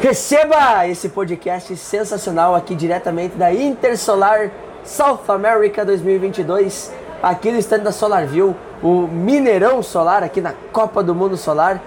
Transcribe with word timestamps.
Receba 0.00 0.86
esse 0.86 1.08
podcast 1.08 1.76
sensacional 1.76 2.54
aqui 2.54 2.76
diretamente 2.76 3.34
da 3.34 3.52
Intersolar 3.52 4.48
South 4.84 5.22
America 5.26 5.84
2022, 5.84 6.92
aqui 7.20 7.50
no 7.50 7.58
stand 7.58 7.80
da 7.80 7.90
SolarView, 7.90 8.54
o 8.80 9.08
Mineirão 9.08 9.82
Solar 9.82 10.22
aqui 10.22 10.40
na 10.40 10.54
Copa 10.72 11.02
do 11.02 11.16
Mundo 11.16 11.36
Solar. 11.36 11.82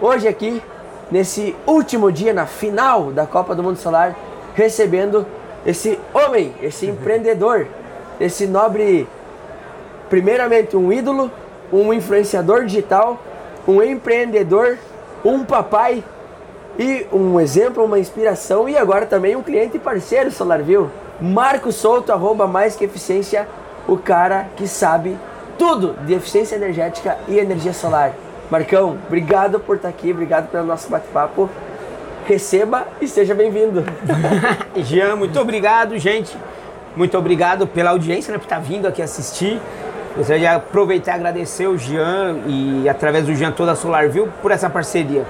Hoje 0.00 0.26
aqui, 0.26 0.60
nesse 1.08 1.54
último 1.64 2.10
dia, 2.10 2.32
na 2.32 2.46
final 2.46 3.12
da 3.12 3.26
Copa 3.26 3.54
do 3.54 3.62
Mundo 3.62 3.76
Solar, 3.76 4.16
recebendo 4.56 5.24
esse 5.64 6.00
homem, 6.12 6.52
esse 6.60 6.86
empreendedor, 6.86 7.68
esse 8.18 8.44
nobre, 8.44 9.06
primeiramente 10.10 10.76
um 10.76 10.92
ídolo, 10.92 11.30
um 11.72 11.94
influenciador 11.94 12.64
digital, 12.64 13.20
um 13.68 13.80
empreendedor, 13.80 14.78
um 15.24 15.44
papai 15.44 16.02
e 16.78 17.06
um 17.12 17.38
exemplo, 17.38 17.84
uma 17.84 17.98
inspiração 17.98 18.68
e 18.68 18.76
agora 18.76 19.06
também 19.06 19.36
um 19.36 19.42
cliente 19.42 19.78
parceiro 19.78 20.30
SolarView. 20.30 20.90
Marco 21.20 21.70
Souto, 21.70 22.12
arroba 22.12 22.46
mais 22.46 22.74
que 22.74 22.84
eficiência, 22.84 23.46
o 23.86 23.96
cara 23.96 24.48
que 24.56 24.66
sabe 24.66 25.16
tudo 25.58 25.94
de 26.04 26.14
eficiência 26.14 26.56
energética 26.56 27.18
e 27.28 27.38
energia 27.38 27.72
solar. 27.72 28.12
Marcão, 28.50 28.98
obrigado 29.06 29.60
por 29.60 29.76
estar 29.76 29.88
aqui, 29.88 30.10
obrigado 30.10 30.50
pelo 30.50 30.66
nosso 30.66 30.90
bate-papo. 30.90 31.48
Receba 32.26 32.86
e 33.00 33.08
seja 33.08 33.34
bem-vindo. 33.34 33.84
Jean, 34.76 35.16
muito 35.16 35.38
obrigado, 35.40 35.98
gente. 35.98 36.36
Muito 36.94 37.16
obrigado 37.16 37.66
pela 37.66 37.90
audiência, 37.90 38.32
né, 38.32 38.38
por 38.38 38.44
estar 38.44 38.60
vindo 38.60 38.86
aqui 38.86 39.00
assistir. 39.00 39.60
Gostaria 40.16 40.40
de 40.40 40.46
aproveitar 40.46 41.12
e 41.12 41.14
agradecer 41.14 41.66
o 41.66 41.78
Jean 41.78 42.40
e, 42.46 42.88
através 42.88 43.24
do 43.24 43.34
Jean, 43.34 43.50
toda 43.50 43.72
a 43.72 43.76
SolarView 43.76 44.28
por 44.42 44.50
essa 44.50 44.68
parceria. 44.68 45.24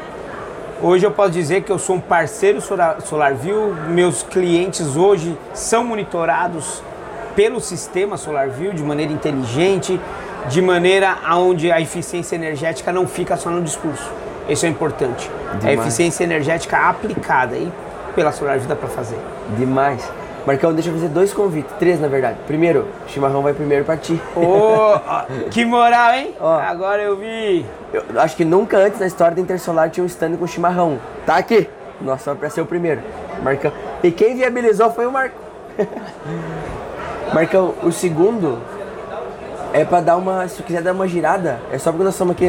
Hoje 0.85 1.07
eu 1.07 1.13
posso 1.13 1.31
dizer 1.31 1.63
que 1.63 1.71
eu 1.71 1.79
sou 1.79 1.95
um 1.95 2.01
parceiro 2.01 2.59
SolarView, 2.61 3.73
meus 3.91 4.25
clientes 4.25 4.97
hoje 4.97 5.39
são 5.55 5.85
monitorados 5.85 6.83
pelo 7.37 7.61
sistema 7.61 8.17
SolarView 8.17 8.73
de 8.73 8.83
maneira 8.83 9.13
inteligente, 9.13 10.01
de 10.49 10.61
maneira 10.61 11.19
onde 11.35 11.71
a 11.71 11.81
eficiência 11.81 12.35
energética 12.35 12.93
não 12.93 13.07
fica 13.07 13.37
só 13.37 13.49
no 13.49 13.63
discurso. 13.63 14.11
Isso 14.49 14.67
é 14.67 14.69
importante. 14.69 15.31
Demais. 15.61 15.67
A 15.67 15.73
eficiência 15.73 16.25
energética 16.25 16.77
aplicada 16.77 17.57
e 17.57 17.71
pela 18.17 18.33
SolarView 18.33 18.67
dá 18.67 18.75
para 18.75 18.89
fazer. 18.89 19.19
Demais. 19.57 20.11
Marcão, 20.47 20.73
deixa 20.73 20.89
eu 20.91 20.95
fazer 20.95 21.09
dois 21.09 21.33
convites, 21.33 21.73
três 21.79 22.01
na 22.01 22.09
verdade. 22.09 22.39
Primeiro, 22.47 22.89
chimarrão 23.07 23.43
vai 23.43 23.55
primeiro 23.55 23.85
pra 23.85 23.97
ti. 23.97 24.21
Oh, 24.35 24.99
que 25.51 25.65
moral, 25.65 26.15
hein? 26.15 26.35
Oh. 26.41 26.47
Agora 26.47 27.01
eu 27.01 27.17
vi. 27.17 27.65
Eu 27.93 28.21
acho 28.21 28.37
que 28.37 28.45
nunca 28.45 28.77
antes 28.79 28.99
na 28.99 29.07
história 29.07 29.37
da 29.37 29.41
Intersolar 29.41 29.89
tinha 29.91 30.03
um 30.03 30.07
stand 30.07 30.37
com 30.37 30.47
chimarrão. 30.47 30.99
Tá 31.25 31.37
aqui. 31.37 31.69
Nossa, 32.01 32.35
pra 32.35 32.51
ser 32.51 32.61
o 32.61 32.67
primeiro. 32.67 33.01
Marcão. 33.43 33.73
E 34.03 34.11
quem 34.11 34.35
viabilizou 34.35 34.91
foi 34.91 35.07
o 35.07 35.13
Marco. 35.13 35.37
Marcão, 37.33 37.75
o 37.83 37.93
segundo 37.93 38.59
é 39.73 39.85
pra 39.85 40.01
dar 40.01 40.17
uma. 40.17 40.49
Se 40.49 40.57
tu 40.57 40.65
quiser 40.65 40.83
dar 40.83 40.93
uma 40.93 41.07
girada, 41.07 41.61
é 41.73 41.79
só 41.79 41.93
porque 41.93 42.05
nós 42.05 42.15
estamos 42.15 42.33
aqui. 42.33 42.47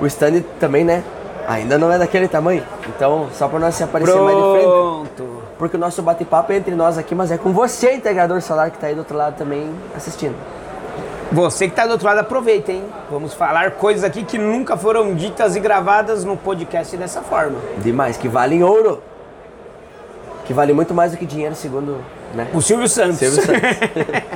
O 0.00 0.06
stand 0.06 0.42
também, 0.60 0.84
né? 0.84 1.02
Ainda 1.46 1.78
não 1.78 1.90
é 1.90 1.98
daquele 1.98 2.28
tamanho. 2.28 2.62
Então, 2.88 3.28
só 3.32 3.48
pra 3.48 3.58
nós 3.58 3.74
se 3.74 3.82
aparecer 3.82 4.14
mais 4.14 4.36
de 4.36 4.42
frente. 4.42 4.66
Porque 5.64 5.78
o 5.78 5.80
nosso 5.80 6.02
bate-papo 6.02 6.52
é 6.52 6.56
entre 6.56 6.74
nós 6.74 6.98
aqui, 6.98 7.14
mas 7.14 7.32
é 7.32 7.38
com 7.38 7.50
você, 7.50 7.94
integrador 7.94 8.38
solar, 8.42 8.70
que 8.70 8.76
tá 8.76 8.88
aí 8.88 8.94
do 8.94 8.98
outro 8.98 9.16
lado 9.16 9.38
também 9.38 9.74
assistindo. 9.96 10.34
Você 11.32 11.68
que 11.68 11.72
está 11.72 11.86
do 11.86 11.92
outro 11.92 12.06
lado, 12.06 12.18
aproveita, 12.18 12.70
hein? 12.70 12.84
Vamos 13.10 13.32
falar 13.32 13.70
coisas 13.70 14.04
aqui 14.04 14.24
que 14.24 14.36
nunca 14.36 14.76
foram 14.76 15.14
ditas 15.14 15.56
e 15.56 15.60
gravadas 15.60 16.22
no 16.22 16.36
podcast 16.36 16.94
dessa 16.98 17.22
forma. 17.22 17.56
Demais, 17.78 18.18
que 18.18 18.28
valem 18.28 18.62
ouro. 18.62 19.02
Que 20.44 20.52
vale 20.52 20.74
muito 20.74 20.92
mais 20.92 21.12
do 21.12 21.16
que 21.16 21.24
dinheiro, 21.24 21.54
segundo 21.54 21.96
né? 22.34 22.46
o 22.52 22.60
Silvio 22.60 22.86
Santos. 22.86 23.20
Silvio 23.20 23.40
Santos. 23.42 23.62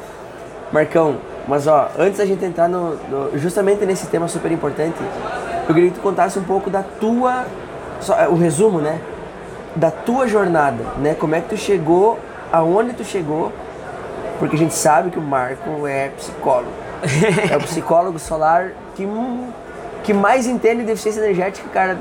Marcão, 0.72 1.18
mas 1.46 1.66
ó, 1.66 1.90
antes 1.98 2.16
da 2.16 2.24
gente 2.24 2.42
entrar 2.42 2.70
no, 2.70 2.94
no, 2.94 3.38
justamente 3.38 3.84
nesse 3.84 4.06
tema 4.06 4.28
super 4.28 4.50
importante, 4.50 4.96
eu 5.68 5.74
queria 5.74 5.90
que 5.90 5.96
tu 5.96 6.02
contasse 6.02 6.38
um 6.38 6.44
pouco 6.44 6.70
da 6.70 6.82
tua, 6.82 7.44
só, 8.00 8.14
o 8.30 8.34
resumo, 8.34 8.80
né? 8.80 8.98
Da 9.76 9.90
tua 9.90 10.26
jornada, 10.26 10.84
né? 10.98 11.14
Como 11.14 11.34
é 11.34 11.40
que 11.40 11.50
tu 11.50 11.56
chegou, 11.56 12.18
aonde 12.52 12.92
tu 12.94 13.04
chegou, 13.04 13.52
porque 14.38 14.56
a 14.56 14.58
gente 14.58 14.74
sabe 14.74 15.10
que 15.10 15.18
o 15.18 15.22
Marco 15.22 15.86
é 15.86 16.08
psicólogo. 16.10 16.72
é 17.50 17.56
o 17.56 17.60
psicólogo 17.60 18.18
solar 18.18 18.72
que, 18.94 19.06
que 20.02 20.12
mais 20.12 20.46
entende 20.46 20.84
de 20.84 20.92
eficiência 20.92 21.20
energética, 21.20 21.68
cara, 21.68 21.98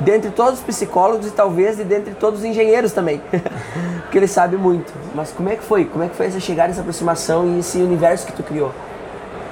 dentre 0.00 0.30
todos 0.30 0.60
os 0.60 0.64
psicólogos 0.64 1.26
e 1.26 1.30
talvez 1.30 1.76
de 1.76 1.84
dentre 1.84 2.14
todos 2.14 2.40
os 2.40 2.44
engenheiros 2.44 2.92
também. 2.92 3.22
porque 4.02 4.18
ele 4.18 4.28
sabe 4.28 4.56
muito. 4.56 4.92
Mas 5.14 5.32
como 5.32 5.48
é 5.48 5.56
que 5.56 5.62
foi? 5.62 5.84
Como 5.84 6.04
é 6.04 6.08
que 6.08 6.16
foi 6.16 6.26
essa 6.26 6.40
chegada, 6.40 6.70
essa 6.70 6.80
aproximação 6.80 7.46
e 7.54 7.60
esse 7.60 7.78
universo 7.78 8.26
que 8.26 8.32
tu 8.32 8.42
criou? 8.42 8.72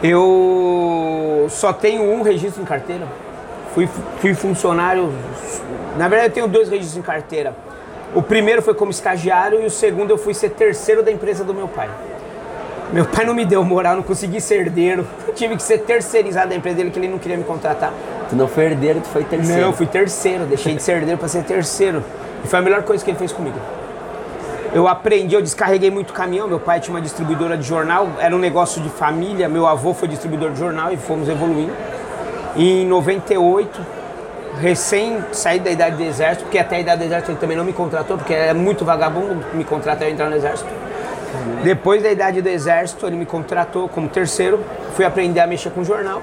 Eu 0.03 1.47
só 1.51 1.73
tenho 1.73 2.03
um 2.03 2.23
registro 2.23 2.63
em 2.63 2.65
carteira. 2.65 3.07
Fui, 3.75 3.89
fui 4.21 4.35
funcionário. 4.35 5.13
Na 5.97 6.09
verdade, 6.09 6.31
eu 6.31 6.35
tenho 6.35 6.49
dois 6.49 6.69
registros 6.69 6.97
em 6.97 7.03
carteira. 7.03 7.55
O 8.15 8.23
primeiro 8.23 8.63
foi 8.63 8.75
como 8.75 8.91
estagiário 8.91 9.63
e 9.63 9.67
o 9.67 9.71
segundo 9.71 10.11
eu 10.11 10.19
fui 10.19 10.35
ser 10.35 10.51
terceiro 10.51 11.03
da 11.03 11.11
empresa 11.11 11.45
do 11.45 11.55
meu 11.55 11.69
pai. 11.69 11.89
Meu 12.93 13.05
pai 13.05 13.25
não 13.25 13.35
me 13.35 13.45
deu 13.45 13.65
moral, 13.65 13.97
não 13.97 14.03
consegui 14.03 14.41
ser 14.41 14.61
herdeiro. 14.61 15.07
Tive 15.35 15.57
que 15.57 15.63
ser 15.63 15.79
terceirizado 15.79 16.51
da 16.51 16.55
empresa 16.55 16.77
dele 16.77 16.91
que 16.91 16.99
ele 16.99 17.09
não 17.09 17.19
queria 17.19 17.37
me 17.37 17.45
contratar. 17.45 17.93
Tu 18.29 18.37
não 18.37 18.47
foi 18.47 18.67
herdeiro, 18.67 19.01
tu 19.01 19.09
foi 19.09 19.25
terceiro. 19.25 19.61
Não, 19.61 19.69
eu 19.69 19.73
fui 19.73 19.87
terceiro. 19.87 20.45
Deixei 20.45 20.75
de 20.75 20.83
ser 20.83 20.93
herdeiro 20.93 21.19
para 21.19 21.29
ser 21.29 21.43
terceiro. 21.43 22.05
E 22.45 22.47
foi 22.47 22.59
a 22.59 22.63
melhor 22.63 22.83
coisa 22.83 23.05
que 23.05 23.11
ele 23.11 23.19
fez 23.19 23.33
comigo. 23.33 23.59
Eu 24.73 24.87
aprendi, 24.87 25.35
eu 25.35 25.43
descarreguei 25.43 25.91
muito 25.91 26.13
caminhão. 26.13 26.47
Meu 26.47 26.61
pai 26.61 26.79
tinha 26.79 26.95
uma 26.95 27.01
distribuidora 27.01 27.57
de 27.57 27.67
jornal, 27.67 28.09
era 28.19 28.35
um 28.35 28.39
negócio 28.39 28.83
de 28.83 28.89
família. 28.91 29.49
Meu 29.49 29.67
avô 29.67 29.95
foi 29.95 30.07
distribuidor 30.07 30.51
de 30.51 30.59
jornal 30.59 30.93
e 30.93 30.97
fomos 30.97 31.29
evoluindo. 31.29 31.73
E 32.57 32.83
em 32.83 32.87
98, 32.87 33.81
recém 34.61 35.23
saí 35.33 35.59
da 35.59 35.71
idade 35.71 35.97
do 35.97 36.03
exército, 36.03 36.45
porque 36.45 36.59
até 36.59 36.77
a 36.77 36.81
idade 36.81 36.99
do 37.01 37.05
exército 37.05 37.33
ele 37.33 37.39
também 37.39 37.57
não 37.57 37.65
me 37.65 37.73
contratou, 37.73 38.17
porque 38.17 38.33
é 38.33 38.55
muito 38.55 38.85
vagabundo 38.85 39.45
me 39.55 39.65
contratar 39.65 40.09
eu 40.09 40.13
entrar 40.13 40.29
no 40.29 40.37
exército. 40.37 40.69
Depois 41.63 42.03
da 42.03 42.11
idade 42.11 42.41
do 42.41 42.49
exército, 42.49 43.07
ele 43.07 43.17
me 43.17 43.27
contratou 43.27 43.89
como 43.89 44.09
terceiro, 44.09 44.61
fui 44.95 45.05
aprender 45.05 45.41
a 45.41 45.47
mexer 45.47 45.71
com 45.71 45.83
jornal. 45.83 46.23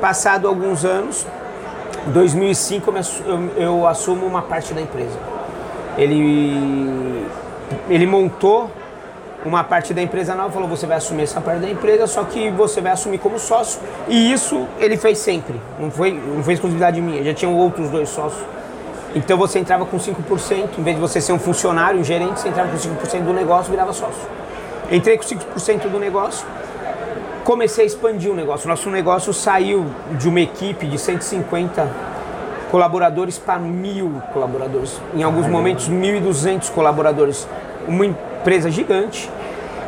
Passado 0.00 0.46
alguns 0.46 0.84
anos, 0.84 1.26
2005 2.06 2.92
eu, 3.26 3.50
eu 3.56 3.86
assumo 3.86 4.26
uma 4.26 4.42
parte 4.42 4.72
da 4.74 4.80
empresa. 4.80 5.18
Ele, 5.96 7.26
ele 7.88 8.06
montou 8.06 8.70
uma 9.44 9.62
parte 9.62 9.92
da 9.92 10.00
empresa 10.00 10.34
nova, 10.34 10.50
falou, 10.50 10.68
você 10.68 10.86
vai 10.86 10.96
assumir 10.96 11.24
essa 11.24 11.40
parte 11.40 11.60
da 11.60 11.68
empresa, 11.68 12.06
só 12.06 12.24
que 12.24 12.50
você 12.50 12.80
vai 12.80 12.92
assumir 12.92 13.18
como 13.18 13.38
sócio. 13.38 13.80
E 14.08 14.32
isso 14.32 14.66
ele 14.78 14.96
fez 14.96 15.18
sempre, 15.18 15.60
não 15.78 15.90
foi, 15.90 16.12
não 16.12 16.42
foi 16.42 16.54
exclusividade 16.54 17.00
minha, 17.00 17.22
já 17.22 17.34
tinham 17.34 17.54
outros 17.54 17.90
dois 17.90 18.08
sócios. 18.08 18.42
Então 19.14 19.36
você 19.36 19.58
entrava 19.58 19.84
com 19.86 19.96
5%, 19.96 20.78
em 20.78 20.82
vez 20.82 20.96
de 20.96 21.00
você 21.00 21.20
ser 21.20 21.32
um 21.32 21.38
funcionário, 21.38 22.00
um 22.00 22.04
gerente, 22.04 22.40
você 22.40 22.48
entrava 22.48 22.70
com 22.70 22.76
5% 22.76 23.22
do 23.22 23.32
negócio 23.32 23.68
e 23.68 23.72
virava 23.72 23.92
sócio. 23.92 24.22
Entrei 24.90 25.16
com 25.16 25.24
5% 25.24 25.88
do 25.88 25.98
negócio, 25.98 26.46
comecei 27.44 27.84
a 27.84 27.86
expandir 27.86 28.30
o 28.30 28.34
negócio. 28.34 28.68
Nosso 28.68 28.90
negócio 28.90 29.32
saiu 29.32 29.86
de 30.12 30.28
uma 30.28 30.40
equipe 30.40 30.86
de 30.86 30.98
150 30.98 31.88
colaboradores 32.70 33.38
para 33.38 33.58
mil 33.58 34.20
colaboradores. 34.32 35.00
Em 35.14 35.22
alguns 35.22 35.46
momentos, 35.46 35.88
1.200 35.88 36.70
colaboradores. 36.72 37.46
Uma 37.86 38.06
empresa 38.44 38.70
gigante, 38.70 39.30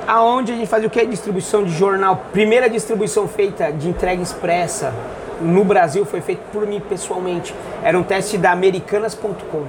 aonde 0.07 0.51
a 0.51 0.57
gente 0.57 0.67
fazia 0.67 0.89
o 0.89 0.91
que? 0.91 1.05
Distribuição 1.05 1.63
de 1.63 1.73
jornal. 1.73 2.23
Primeira 2.33 2.71
distribuição 2.71 3.29
feita 3.29 3.71
de 3.71 3.87
entrega 3.87 4.23
expressa 4.23 4.95
no 5.43 5.63
Brasil 5.63 6.07
foi 6.07 6.23
feita 6.23 6.41
por 6.51 6.67
mim 6.67 6.81
pessoalmente. 6.81 7.55
Era 7.85 7.99
um 7.99 8.03
teste 8.03 8.39
da 8.39 8.53
Americanas.com. 8.53 9.65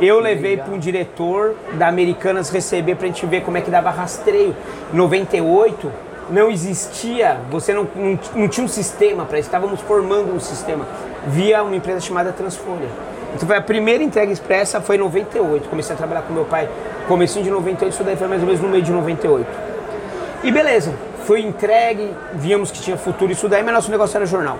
Eu 0.00 0.20
levei 0.20 0.56
para 0.56 0.72
um 0.72 0.78
diretor 0.78 1.56
da 1.72 1.88
Americanas 1.88 2.50
receber 2.50 2.94
para 2.94 3.06
a 3.06 3.08
gente 3.08 3.26
ver 3.26 3.42
como 3.42 3.58
é 3.58 3.60
que 3.60 3.70
dava 3.70 3.90
rastreio. 3.90 4.54
Em 4.92 4.96
98 4.96 5.90
não 6.30 6.52
existia, 6.52 7.40
você 7.50 7.74
não, 7.74 7.88
não, 7.96 8.18
não 8.36 8.48
tinha 8.48 8.64
um 8.64 8.68
sistema 8.68 9.24
para 9.24 9.40
isso, 9.40 9.48
estávamos 9.48 9.80
formando 9.80 10.32
um 10.32 10.40
sistema 10.40 10.86
via 11.26 11.64
uma 11.64 11.74
empresa 11.74 12.00
chamada 12.00 12.32
Transfolha. 12.32 12.88
Então 13.34 13.48
foi 13.48 13.56
a 13.56 13.62
primeira 13.62 14.02
entrega 14.02 14.32
expressa, 14.32 14.80
foi 14.80 14.96
em 14.96 15.00
98. 15.00 15.68
Comecei 15.68 15.94
a 15.94 15.96
trabalhar 15.96 16.22
com 16.22 16.32
meu 16.32 16.44
pai 16.44 16.68
comecinho 17.08 17.44
de 17.44 17.50
98, 17.50 17.92
isso 17.92 18.04
daí 18.04 18.16
foi 18.16 18.28
mais 18.28 18.40
ou 18.40 18.46
menos 18.46 18.62
no 18.62 18.68
meio 18.68 18.82
de 18.82 18.92
98. 18.92 19.46
E 20.42 20.52
beleza, 20.52 20.94
foi 21.24 21.40
entregue, 21.40 22.10
víamos 22.34 22.70
que 22.70 22.80
tinha 22.80 22.96
futuro 22.96 23.32
isso 23.32 23.48
daí, 23.48 23.62
mas 23.62 23.74
nosso 23.74 23.90
negócio 23.90 24.16
era 24.16 24.26
jornal. 24.26 24.58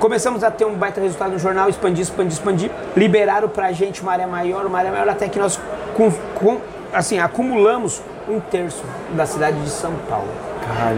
Começamos 0.00 0.42
a 0.42 0.50
ter 0.50 0.64
um 0.64 0.74
baita 0.74 1.00
resultado 1.00 1.32
no 1.32 1.38
jornal, 1.38 1.68
expandir, 1.68 2.02
expandir, 2.02 2.32
expandir. 2.32 2.70
Liberaram 2.96 3.48
pra 3.48 3.70
gente 3.72 4.02
uma 4.02 4.12
área 4.12 4.26
maior, 4.26 4.66
uma 4.66 4.78
área 4.78 4.90
maior, 4.90 5.08
até 5.08 5.28
que 5.28 5.38
nós 5.38 5.58
com, 5.94 6.10
com, 6.34 6.60
assim, 6.92 7.18
acumulamos 7.18 8.02
um 8.28 8.40
terço 8.40 8.82
da 9.12 9.24
cidade 9.24 9.60
de 9.60 9.70
São 9.70 9.92
Paulo. 10.08 10.28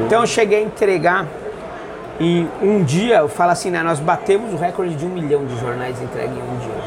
Então 0.06 0.22
eu 0.22 0.26
cheguei 0.26 0.60
a 0.60 0.62
entregar 0.62 1.26
e 2.18 2.46
um 2.62 2.82
dia, 2.82 3.18
eu 3.18 3.28
falo 3.28 3.50
assim, 3.50 3.70
né, 3.70 3.82
nós 3.82 4.00
batemos 4.00 4.52
o 4.52 4.56
recorde 4.56 4.94
de 4.94 5.04
um 5.04 5.10
milhão 5.10 5.44
de 5.44 5.58
jornais 5.58 6.00
entregues 6.00 6.36
em 6.36 6.40
um 6.40 6.58
dia. 6.58 6.85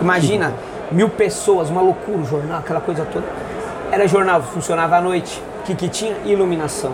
Imagina, 0.00 0.52
mil 0.90 1.08
pessoas, 1.08 1.70
uma 1.70 1.80
loucura, 1.80 2.18
o 2.18 2.24
jornal, 2.24 2.58
aquela 2.58 2.80
coisa 2.80 3.04
toda. 3.04 3.26
Era 3.90 4.06
jornal, 4.06 4.42
funcionava 4.42 4.96
à 4.96 5.00
noite. 5.00 5.42
O 5.60 5.62
que, 5.64 5.74
que 5.74 5.88
tinha? 5.88 6.16
Iluminação. 6.24 6.92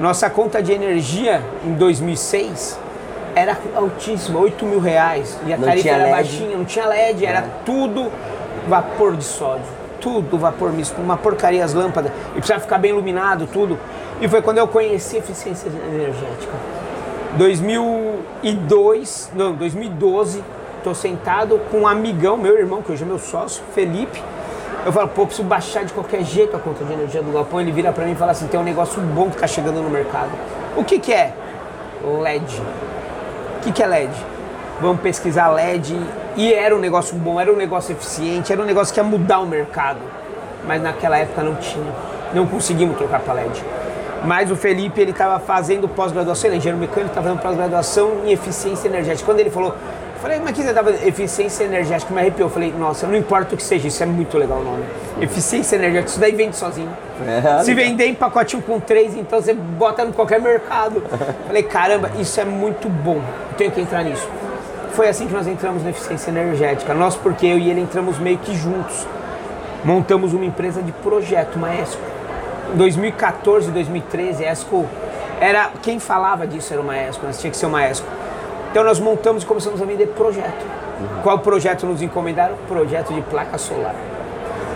Nossa 0.00 0.28
conta 0.30 0.62
de 0.62 0.72
energia 0.72 1.42
em 1.64 1.72
2006 1.74 2.78
era 3.34 3.56
altíssima, 3.74 4.38
8 4.40 4.64
mil 4.66 4.80
reais. 4.80 5.38
E 5.46 5.52
a 5.52 5.56
Não 5.56 5.64
tarifa 5.66 5.88
era 5.88 6.02
LED. 6.04 6.10
baixinha, 6.14 6.56
não 6.56 6.64
tinha 6.64 6.86
LED, 6.86 7.24
era 7.24 7.42
tudo 7.64 8.10
vapor 8.68 9.16
de 9.16 9.24
sódio. 9.24 9.64
Tudo 10.00 10.36
vapor 10.36 10.72
misto, 10.72 11.00
uma 11.00 11.16
porcaria 11.16 11.64
as 11.64 11.72
lâmpadas. 11.72 12.10
E 12.30 12.34
precisava 12.34 12.60
ficar 12.60 12.78
bem 12.78 12.90
iluminado, 12.90 13.46
tudo. 13.52 13.78
E 14.20 14.28
foi 14.28 14.42
quando 14.42 14.58
eu 14.58 14.66
conheci 14.68 15.16
eficiência 15.16 15.68
energética. 15.68 16.52
2002, 17.36 19.30
não, 19.34 19.54
2012, 19.54 20.42
tô 20.82 20.94
sentado 20.94 21.60
com 21.70 21.80
um 21.80 21.86
amigão, 21.86 22.36
meu 22.36 22.58
irmão, 22.58 22.82
que 22.82 22.92
hoje 22.92 23.02
é 23.02 23.06
meu 23.06 23.18
sócio, 23.18 23.62
Felipe. 23.74 24.22
Eu 24.84 24.92
falo, 24.92 25.08
pô, 25.08 25.24
preciso 25.24 25.46
baixar 25.46 25.84
de 25.84 25.92
qualquer 25.92 26.24
jeito 26.24 26.56
a 26.56 26.58
conta 26.58 26.84
de 26.84 26.92
energia 26.92 27.22
do 27.22 27.30
galpão. 27.30 27.60
Ele 27.60 27.70
vira 27.70 27.92
pra 27.92 28.04
mim 28.04 28.12
e 28.12 28.16
fala 28.16 28.32
assim: 28.32 28.48
tem 28.48 28.58
um 28.58 28.64
negócio 28.64 29.00
bom 29.00 29.30
que 29.30 29.36
tá 29.36 29.46
chegando 29.46 29.80
no 29.80 29.88
mercado. 29.88 30.30
O 30.76 30.84
que 30.84 30.98
que 30.98 31.12
é? 31.12 31.32
LED. 32.04 32.60
O 33.58 33.60
que, 33.62 33.72
que 33.72 33.82
é 33.82 33.86
LED? 33.86 34.12
Vamos 34.80 35.00
pesquisar 35.00 35.50
LED. 35.50 35.96
E 36.36 36.52
era 36.52 36.74
um 36.74 36.80
negócio 36.80 37.14
bom, 37.14 37.40
era 37.40 37.52
um 37.52 37.56
negócio 37.56 37.92
eficiente, 37.92 38.52
era 38.52 38.60
um 38.60 38.64
negócio 38.64 38.92
que 38.92 38.98
ia 38.98 39.04
mudar 39.04 39.38
o 39.38 39.46
mercado. 39.46 40.00
Mas 40.66 40.82
naquela 40.82 41.16
época 41.16 41.42
não 41.42 41.54
tinha. 41.56 41.92
Não 42.34 42.46
conseguimos 42.46 42.96
trocar 42.96 43.20
para 43.20 43.34
LED. 43.34 43.62
Mas 44.24 44.50
o 44.50 44.56
Felipe, 44.56 45.00
ele 45.00 45.10
estava 45.10 45.38
fazendo 45.40 45.88
pós-graduação, 45.88 46.48
ele 46.48 46.56
é 46.56 46.58
engenheiro 46.58 46.78
mecânico, 46.78 47.10
estava 47.10 47.26
fazendo 47.26 47.42
pós-graduação 47.42 48.24
em 48.24 48.32
eficiência 48.32 48.88
energética. 48.88 49.26
Quando 49.26 49.40
ele 49.40 49.50
falou, 49.50 49.74
falei, 50.22 50.40
mas 50.42 50.52
que 50.52 50.62
você 50.62 50.68
estava 50.68 50.90
eficiência 50.90 51.64
energética? 51.64 52.14
Me 52.14 52.20
arrepiou. 52.20 52.48
Falei, 52.48 52.72
nossa, 52.78 53.06
não 53.06 53.16
importa 53.16 53.54
o 53.54 53.58
que 53.58 53.62
seja, 53.62 53.88
isso 53.88 54.02
é 54.02 54.06
muito 54.06 54.38
legal 54.38 54.58
o 54.58 54.64
nome. 54.64 54.84
Eficiência 55.20 55.76
energética, 55.76 56.10
isso 56.10 56.20
daí 56.20 56.32
vende 56.32 56.56
sozinho. 56.56 56.88
É, 57.26 57.62
Se 57.62 57.74
vender 57.74 58.06
em 58.06 58.14
pacotinho 58.14 58.62
com 58.62 58.80
três, 58.80 59.14
então 59.16 59.42
você 59.42 59.52
bota 59.52 60.04
no 60.04 60.12
qualquer 60.12 60.40
mercado. 60.40 61.02
Falei, 61.46 61.64
caramba, 61.64 62.10
isso 62.18 62.40
é 62.40 62.44
muito 62.44 62.88
bom. 62.88 63.20
Eu 63.50 63.56
tenho 63.58 63.70
que 63.72 63.80
entrar 63.80 64.02
nisso. 64.04 64.26
Foi 64.92 65.08
assim 65.08 65.26
que 65.26 65.32
nós 65.32 65.46
entramos 65.46 65.82
na 65.82 65.90
eficiência 65.90 66.30
energética. 66.30 66.94
Nós, 66.94 67.16
porque 67.16 67.46
eu 67.46 67.58
e 67.58 67.68
ele 67.68 67.80
entramos 67.80 68.18
meio 68.18 68.38
que 68.38 68.54
juntos. 68.54 69.06
Montamos 69.84 70.32
uma 70.32 70.44
empresa 70.44 70.80
de 70.80 70.92
projeto, 70.92 71.56
uma 71.56 71.74
ESCO. 71.74 72.00
Em 72.72 72.76
2014, 72.76 73.70
2013, 73.70 74.44
a 74.44 74.52
ESCO 74.52 74.86
era. 75.40 75.70
Quem 75.82 75.98
falava 75.98 76.46
disso 76.46 76.72
era 76.72 76.80
uma 76.80 76.96
ESCO, 76.96 77.26
nós 77.26 77.40
tinha 77.40 77.50
que 77.50 77.56
ser 77.56 77.66
uma 77.66 77.84
ESCO. 77.84 78.06
Então 78.72 78.82
nós 78.82 78.98
montamos 78.98 79.42
e 79.42 79.46
começamos 79.46 79.82
a 79.82 79.84
vender 79.84 80.06
projeto. 80.08 80.64
Qual 81.22 81.38
projeto 81.40 81.84
nos 81.84 82.00
encomendaram? 82.00 82.56
Projeto 82.66 83.12
de 83.12 83.20
placa 83.20 83.58
solar. 83.58 83.94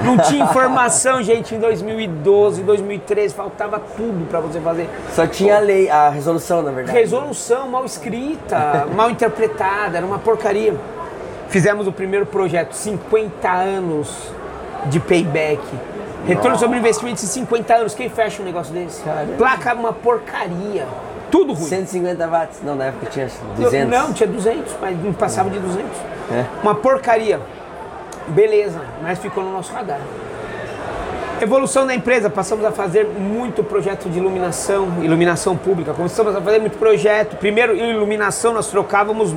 Não 0.04 0.18
tinha 0.18 0.44
informação, 0.44 1.22
gente, 1.22 1.54
em 1.54 1.58
2012, 1.58 2.62
2013, 2.62 3.34
faltava 3.34 3.80
tudo 3.96 4.28
para 4.28 4.38
você 4.40 4.60
fazer. 4.60 4.90
Só 5.14 5.26
tinha 5.26 5.56
a 5.56 5.60
lei, 5.60 5.88
a 5.88 6.10
resolução, 6.10 6.60
na 6.60 6.70
verdade. 6.72 6.98
Resolução 6.98 7.70
mal 7.70 7.86
escrita, 7.86 8.86
mal 8.94 9.08
interpretada, 9.08 9.96
era 9.96 10.04
uma 10.04 10.18
porcaria. 10.18 10.74
Fizemos 11.48 11.86
o 11.86 11.92
primeiro 11.92 12.26
projeto, 12.26 12.74
50 12.74 13.50
anos 13.50 14.30
de 14.90 15.00
payback. 15.00 15.62
Retorno 16.26 16.58
sobre 16.58 16.76
investimentos 16.76 17.24
em 17.24 17.28
50 17.28 17.74
anos. 17.74 17.94
Quem 17.94 18.10
fecha 18.10 18.42
um 18.42 18.44
negócio 18.44 18.74
desse? 18.74 19.02
Caramba. 19.02 19.36
Placa 19.38 19.72
uma 19.72 19.94
porcaria. 19.94 20.86
Tudo 21.30 21.52
ruim. 21.52 21.68
150 21.68 22.28
watts. 22.28 22.60
Não, 22.62 22.74
na 22.74 22.86
época 22.86 23.06
tinha 23.06 23.28
200. 23.56 23.90
Não, 23.90 24.12
tinha 24.12 24.26
200, 24.28 24.76
mas 24.80 25.02
não 25.02 25.12
passava 25.12 25.50
de 25.50 25.58
200. 25.58 25.90
É. 26.32 26.44
Uma 26.62 26.74
porcaria. 26.74 27.40
Beleza, 28.28 28.80
mas 29.02 29.18
ficou 29.18 29.44
no 29.44 29.52
nosso 29.52 29.72
radar. 29.72 30.00
Evolução 31.40 31.86
da 31.86 31.94
empresa, 31.94 32.30
passamos 32.30 32.64
a 32.64 32.72
fazer 32.72 33.04
muito 33.04 33.62
projeto 33.62 34.08
de 34.08 34.18
iluminação, 34.18 35.04
iluminação 35.04 35.54
pública. 35.54 35.92
Começamos 35.92 36.34
a 36.34 36.40
fazer 36.40 36.58
muito 36.58 36.78
projeto. 36.78 37.36
Primeiro, 37.36 37.76
iluminação, 37.76 38.54
nós 38.54 38.68
trocávamos 38.68 39.34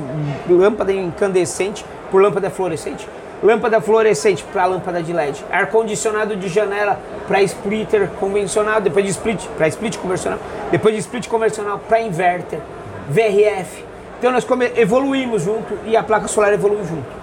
lâmpada 0.48 0.92
incandescente 0.92 1.84
por 2.10 2.22
lâmpada 2.22 2.48
fluorescente. 2.48 3.06
Lâmpada 3.42 3.80
fluorescente 3.80 4.44
para 4.52 4.66
lâmpada 4.66 5.02
de 5.02 5.12
LED. 5.12 5.44
Ar-condicionado 5.50 6.36
de 6.36 6.48
janela 6.48 7.00
para 7.26 7.42
splitter 7.42 8.08
convencional, 8.20 8.80
depois 8.80 9.04
de 9.04 9.10
split 9.12 9.46
para 9.56 9.68
split 9.68 9.96
convencional, 9.96 10.38
depois 10.70 10.94
de 10.94 11.00
split 11.00 11.26
convencional 11.28 11.78
para 11.78 12.00
inverter. 12.00 12.60
VRF. 13.08 13.84
Então 14.18 14.30
nós 14.30 14.46
evoluímos 14.76 15.42
junto 15.42 15.78
e 15.86 15.96
a 15.96 16.02
placa 16.02 16.28
solar 16.28 16.52
evoluiu 16.52 16.84
junto. 16.84 17.20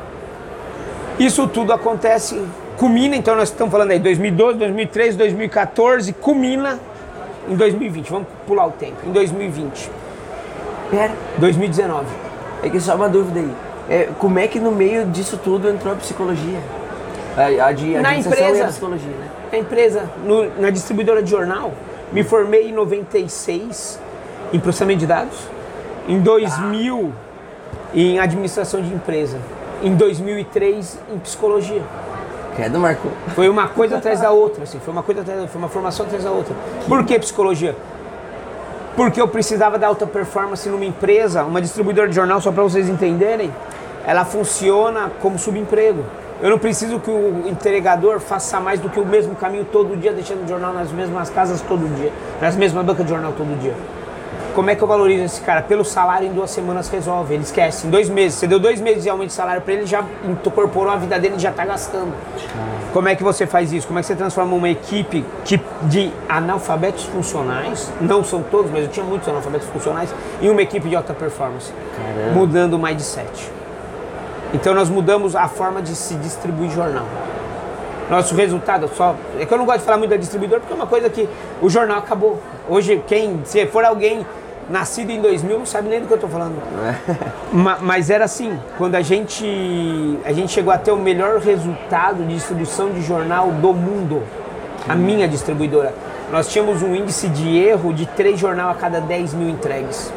Isso 1.19 1.47
tudo 1.47 1.71
acontece, 1.71 2.43
culmina, 2.77 3.15
então 3.15 3.35
nós 3.35 3.49
estamos 3.49 3.71
falando 3.71 3.91
aí 3.91 3.99
2012, 3.99 4.57
2013, 4.57 5.17
2014, 5.17 6.13
culmina 6.13 6.79
em 7.47 7.55
2020. 7.55 8.09
Vamos 8.09 8.27
pular 8.45 8.67
o 8.67 8.71
tempo. 8.71 8.97
Em 9.05 9.11
2020, 9.11 9.89
Pera, 10.89 11.13
2019. 11.37 12.05
é 12.63 12.69
que 12.69 12.79
só 12.79 12.95
uma 12.95 13.09
dúvida 13.09 13.39
aí. 13.39 13.66
É, 13.89 14.10
como 14.19 14.38
é 14.39 14.48
que 14.48 14.60
no 14.60 14.72
meio 14.72 15.06
disso 15.06 15.39
tudo 15.42 15.69
entrou 15.69 15.94
a 15.94 15.98
psicologia? 15.98 16.60
A, 17.38 17.68
a 17.68 17.72
de 17.72 17.89
Na 17.94 18.10
administração 18.10 18.48
empresa. 18.48 18.63
a 18.66 18.68
psicologia, 18.68 19.10
né? 19.12 19.28
A 19.54 19.57
empresa, 19.57 20.10
no- 20.25 20.60
na 20.60 20.69
distribuidora 20.69 21.22
de 21.24 21.30
jornal, 21.31 21.72
me 22.12 22.24
formei 22.24 22.69
em 22.69 22.74
96 22.74 24.00
em 24.51 24.60
processamento 24.60 25.00
de 25.00 25.06
dados, 25.07 25.38
em 26.07 26.19
2000 26.19 27.13
em 27.94 28.19
administração 28.19 28.81
de 28.81 28.94
empresa, 28.94 29.38
em 29.84 29.95
2003 29.95 30.98
em 31.13 31.19
psicologia. 31.19 31.81
Credo, 32.56 32.80
Marco. 32.80 33.07
Foi 33.36 33.48
uma 33.48 33.68
coisa 33.68 33.98
atrás 34.00 34.19
da 34.19 34.31
outra, 34.31 34.63
assim, 34.63 34.80
foi 34.80 34.92
uma 34.92 35.04
coisa 35.04 35.22
atrás 35.22 35.50
foi 35.50 35.60
uma 35.62 35.69
formação 35.69 36.06
atrás 36.06 36.24
da 36.24 36.31
outra. 36.31 36.54
Por 36.88 37.04
que 37.06 37.18
psicologia? 37.19 37.75
Porque 38.95 39.22
eu 39.22 39.28
precisava 39.28 39.78
da 39.78 39.88
alta 39.88 40.07
performance 40.07 40.68
numa 40.68 40.84
empresa, 40.86 41.44
uma 41.44 41.62
distribuidora 41.62 42.07
de 42.10 42.16
jornal, 42.16 42.42
só 42.42 42.51
para 42.51 42.63
vocês 42.63 42.89
entenderem, 42.89 43.54
ela 44.07 44.24
funciona 44.24 45.12
como 45.21 45.38
subemprego. 45.38 46.04
Eu 46.42 46.50
não 46.50 46.57
preciso 46.57 46.98
que 46.98 47.12
o 47.12 47.44
entregador 47.45 48.21
faça 48.21 48.57
mais 48.57 48.80
do 48.80 48.89
que 48.89 49.00
o 49.00 49.06
mesmo 49.06 49.36
caminho 49.36 49.65
todo 49.65 49.98
dia, 49.98 50.13
deixando 50.13 50.45
o 50.45 50.48
jornal 50.48 50.74
nas 50.74 50.92
mesmas 50.92 51.30
casas 51.30 51.59
todo 51.62 51.94
dia, 51.95 52.13
nas 52.39 52.56
mesmas 52.56 52.86
bancas 52.86 53.06
de 53.06 53.12
jornal 53.12 53.33
todo 53.33 53.59
dia. 53.59 53.75
Como 54.56 54.69
é 54.69 54.75
que 54.75 54.81
eu 54.81 54.88
valorizo 54.88 55.25
esse 55.25 55.42
cara? 55.42 55.62
Pelo 55.62 55.83
salário 55.83 56.27
em 56.27 56.31
duas 56.31 56.50
semanas 56.51 56.88
resolve, 56.89 57.33
ele 57.33 57.44
esquece. 57.44 57.86
Em 57.86 57.89
dois 57.89 58.07
meses, 58.09 58.39
você 58.39 58.48
deu 58.48 58.59
dois 58.59 58.80
meses 58.80 59.04
de 59.04 59.09
aumento 59.09 59.27
de 59.27 59.33
salário 59.33 59.62
para 59.62 59.74
ele, 59.74 59.86
já 59.86 60.04
incorporou 60.24 60.92
a 60.92 60.95
vida 60.95 61.19
dele 61.19 61.36
e 61.36 61.39
já 61.39 61.50
está 61.50 61.65
gastando. 61.65 62.13
Como 62.94 63.10
é 63.10 63.15
que 63.15 63.24
você 63.24 63.45
faz 63.45 63.74
isso? 63.74 63.86
Como 63.86 64.00
é 64.00 64.01
que 64.01 64.07
você 64.07 64.15
transforma 64.15 64.56
uma 64.56 64.69
equipe 64.69 65.25
que, 65.43 65.60
de 65.84 66.13
analfabetos 66.29 67.03
funcionais, 67.03 67.91
não 68.00 68.24
são 68.24 68.41
todos, 68.41 68.72
mas 68.72 68.84
eu 68.84 68.89
tinha 68.89 69.05
muitos 69.05 69.27
analfabetos 69.27 69.67
funcionais, 69.67 70.13
em 70.41 70.50
uma 70.50 70.62
equipe 70.62 70.88
de 70.88 70.96
alta 70.96 71.13
performance? 71.13 71.74
Caramba. 71.96 72.34
Mudando 72.34 72.74
o 72.75 72.79
mindset. 72.79 73.56
Então 74.54 74.74
nós 74.74 74.89
mudamos 74.89 75.36
a 75.36 75.48
forma 75.48 75.82
de 75.82 75.96
se 75.96 76.16
distribuir 76.16 76.70
jornal. 76.72 77.06
Nosso 78.10 78.34
resultado 78.36 78.89
só. 78.96 79.16
É 79.39 79.46
que 79.46 79.54
eu 79.54 79.58
não 79.58 79.66
gosto 79.66 79.80
de 79.80 79.86
falar 79.86 79.98
muito 79.98 80.12
da 80.12 80.18
distribuidora 80.18 80.62
porque 80.62 80.74
é 80.74 80.75
uma 80.75 80.88
coisa 80.88 81.10
que 81.10 81.27
o 81.62 81.70
jornal 81.70 81.98
acabou. 82.00 82.42
Hoje, 82.70 83.04
quem, 83.06 83.42
se 83.44 83.66
for 83.68 83.84
alguém 83.84 84.25
nascido 84.70 85.10
em 85.12 85.22
2000, 85.22 85.60
não 85.60 85.66
sabe 85.66 85.89
nem 85.89 86.00
do 86.00 86.08
que 86.08 86.13
eu 86.13 86.16
estou 86.16 86.30
falando. 86.30 86.56
Ma- 87.51 87.77
Mas 87.82 88.10
era 88.10 88.24
assim, 88.25 88.58
quando 88.77 88.96
a 88.96 89.01
gente, 89.01 89.46
a 90.25 90.32
gente 90.32 90.51
chegou 90.54 90.72
a 90.74 90.77
ter 90.77 90.92
o 90.92 90.98
melhor 90.98 91.39
resultado 91.39 92.24
de 92.25 92.34
distribuição 92.36 92.89
de 92.92 93.01
jornal 93.01 93.48
do 93.51 93.74
mundo, 93.74 94.24
a 94.88 94.96
minha 94.96 95.27
distribuidora. 95.27 95.94
Nós 96.32 96.48
tínhamos 96.50 96.82
um 96.82 96.94
índice 96.96 97.27
de 97.30 97.58
erro 97.58 97.94
de 97.94 98.06
3 98.06 98.39
jornal 98.39 98.70
a 98.70 98.74
cada 98.74 99.00
10 99.01 99.34
mil 99.34 99.50
entregues. 99.50 100.12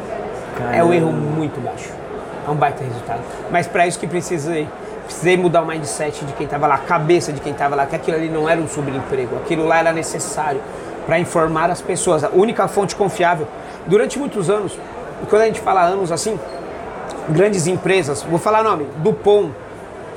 É 0.73 0.83
um 0.83 0.93
erro 0.93 1.11
muito 1.11 1.59
baixo. 1.61 1.89
É 2.47 2.49
um 2.51 2.55
baita 2.55 2.83
resultado. 2.83 3.21
Mas 3.51 3.67
para 3.67 3.85
isso 3.87 3.99
que 3.99 4.07
precisei, 4.07 4.67
precisei 5.05 5.37
mudar 5.37 5.61
o 5.61 5.65
mindset 5.65 6.25
de 6.25 6.33
quem 6.33 6.45
estava 6.45 6.67
lá, 6.67 6.75
a 6.75 6.79
cabeça 6.79 7.31
de 7.31 7.39
quem 7.39 7.51
estava 7.51 7.75
lá, 7.75 7.85
que 7.85 7.95
aquilo 7.95 8.17
ali 8.17 8.29
não 8.29 8.47
era 8.49 8.59
um 8.59 8.67
subemprego, 8.67 9.35
aquilo 9.37 9.65
lá 9.65 9.79
era 9.79 9.93
necessário 9.93 10.61
para 11.05 11.19
informar 11.19 11.69
as 11.69 11.81
pessoas. 11.81 12.23
A 12.23 12.29
única 12.29 12.67
fonte 12.67 12.95
confiável. 12.95 13.47
Durante 13.87 14.17
muitos 14.17 14.49
anos, 14.49 14.77
e 15.21 15.25
quando 15.25 15.41
a 15.43 15.45
gente 15.45 15.59
fala 15.59 15.81
anos 15.81 16.11
assim, 16.11 16.39
grandes 17.29 17.67
empresas, 17.67 18.23
vou 18.23 18.39
falar 18.39 18.63
nome, 18.63 18.87
Dupont, 18.97 19.51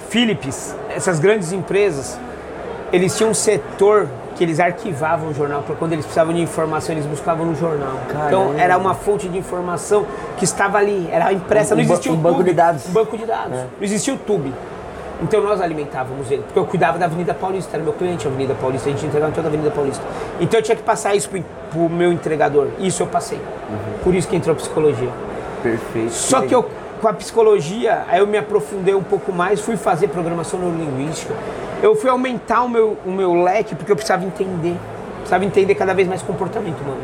Philips, 0.08 0.74
essas 0.94 1.18
grandes 1.18 1.52
empresas, 1.52 2.18
eles 2.92 3.16
tinham 3.16 3.30
um 3.30 3.34
setor 3.34 4.08
que 4.34 4.42
eles 4.44 4.58
arquivavam 4.60 5.28
o 5.30 5.34
jornal 5.34 5.62
para 5.62 5.74
quando 5.76 5.92
eles 5.92 6.04
precisavam 6.04 6.34
de 6.34 6.40
informação, 6.40 6.94
eles 6.94 7.06
buscavam 7.06 7.46
no 7.46 7.54
jornal. 7.54 7.98
Então 8.08 8.42
Caramba. 8.46 8.60
era 8.60 8.76
uma 8.76 8.94
fonte 8.94 9.28
de 9.28 9.38
informação 9.38 10.06
que 10.36 10.44
estava 10.44 10.78
ali, 10.78 11.08
era 11.10 11.32
impressa, 11.32 11.74
Um- 11.74 11.78
não 11.78 11.84
um 11.84 11.86
existia 11.86 12.12
o 12.12 12.14
um 12.14 12.18
banco 12.18 12.42
de 12.44 12.52
dados. 12.52 12.88
Um 12.88 12.92
banco 12.92 13.16
de 13.16 13.26
dados. 13.26 13.56
Não 13.58 13.68
existia 13.82 14.14
o 14.14 14.16
tube. 14.18 14.52
Então 15.22 15.40
nós 15.40 15.60
alimentávamos 15.60 16.30
ele, 16.30 16.42
porque 16.42 16.58
eu 16.58 16.66
cuidava 16.66 16.98
da 16.98 17.06
Avenida 17.06 17.32
Paulista, 17.32 17.76
era 17.76 17.84
meu 17.84 17.92
cliente 17.92 18.26
a 18.26 18.30
Avenida 18.30 18.54
Paulista, 18.54 18.88
a 18.88 18.92
gente 18.92 19.06
entregava 19.06 19.30
em 19.30 19.34
toda 19.34 19.46
a 19.46 19.50
Avenida 19.50 19.70
Paulista. 19.70 20.02
Então 20.40 20.58
eu 20.58 20.62
tinha 20.62 20.76
que 20.76 20.82
passar 20.82 21.14
isso 21.14 21.28
pro, 21.30 21.42
pro 21.70 21.88
meu 21.88 22.12
entregador. 22.12 22.68
Isso 22.80 23.02
eu 23.02 23.06
passei. 23.06 23.40
Por 24.02 24.14
isso 24.14 24.26
que 24.28 24.36
entrou 24.36 24.52
a 24.52 24.56
psicologia. 24.56 25.08
Perfeito. 25.62 26.10
Só 26.12 26.42
que 26.42 26.54
eu, 26.54 26.68
com 27.04 27.08
a 27.08 27.12
psicologia, 27.12 28.06
aí 28.08 28.18
eu 28.18 28.26
me 28.26 28.38
aprofundei 28.38 28.94
um 28.94 29.02
pouco 29.02 29.30
mais, 29.30 29.60
fui 29.60 29.76
fazer 29.76 30.08
programação 30.08 30.58
neurolinguística. 30.58 31.34
Eu 31.82 31.94
fui 31.94 32.08
aumentar 32.08 32.62
o 32.62 32.68
meu, 32.68 32.96
o 33.04 33.10
meu 33.10 33.34
leque 33.42 33.74
porque 33.74 33.92
eu 33.92 33.96
precisava 33.96 34.24
entender. 34.24 34.74
Precisava 35.16 35.44
entender 35.44 35.74
cada 35.74 35.92
vez 35.92 36.08
mais 36.08 36.22
comportamento 36.22 36.80
humano. 36.80 37.02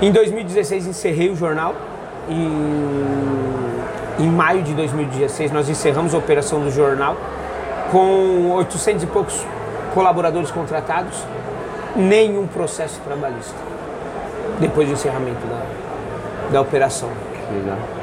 Em 0.00 0.10
2016 0.10 0.86
encerrei 0.86 1.28
o 1.28 1.36
jornal. 1.36 1.74
Em, 2.30 4.24
em 4.24 4.30
maio 4.30 4.62
de 4.62 4.72
2016 4.72 5.52
nós 5.52 5.68
encerramos 5.68 6.14
a 6.14 6.18
operação 6.18 6.60
do 6.60 6.70
jornal 6.70 7.14
com 7.92 8.52
800 8.52 9.02
e 9.02 9.06
poucos 9.06 9.44
colaboradores 9.92 10.50
contratados, 10.50 11.22
nenhum 11.94 12.46
processo 12.46 13.02
trabalhista 13.04 13.54
depois 14.58 14.88
do 14.88 14.94
encerramento 14.94 15.46
da, 15.46 15.62
da 16.52 16.60
operação. 16.62 17.10
Legal. 17.52 17.95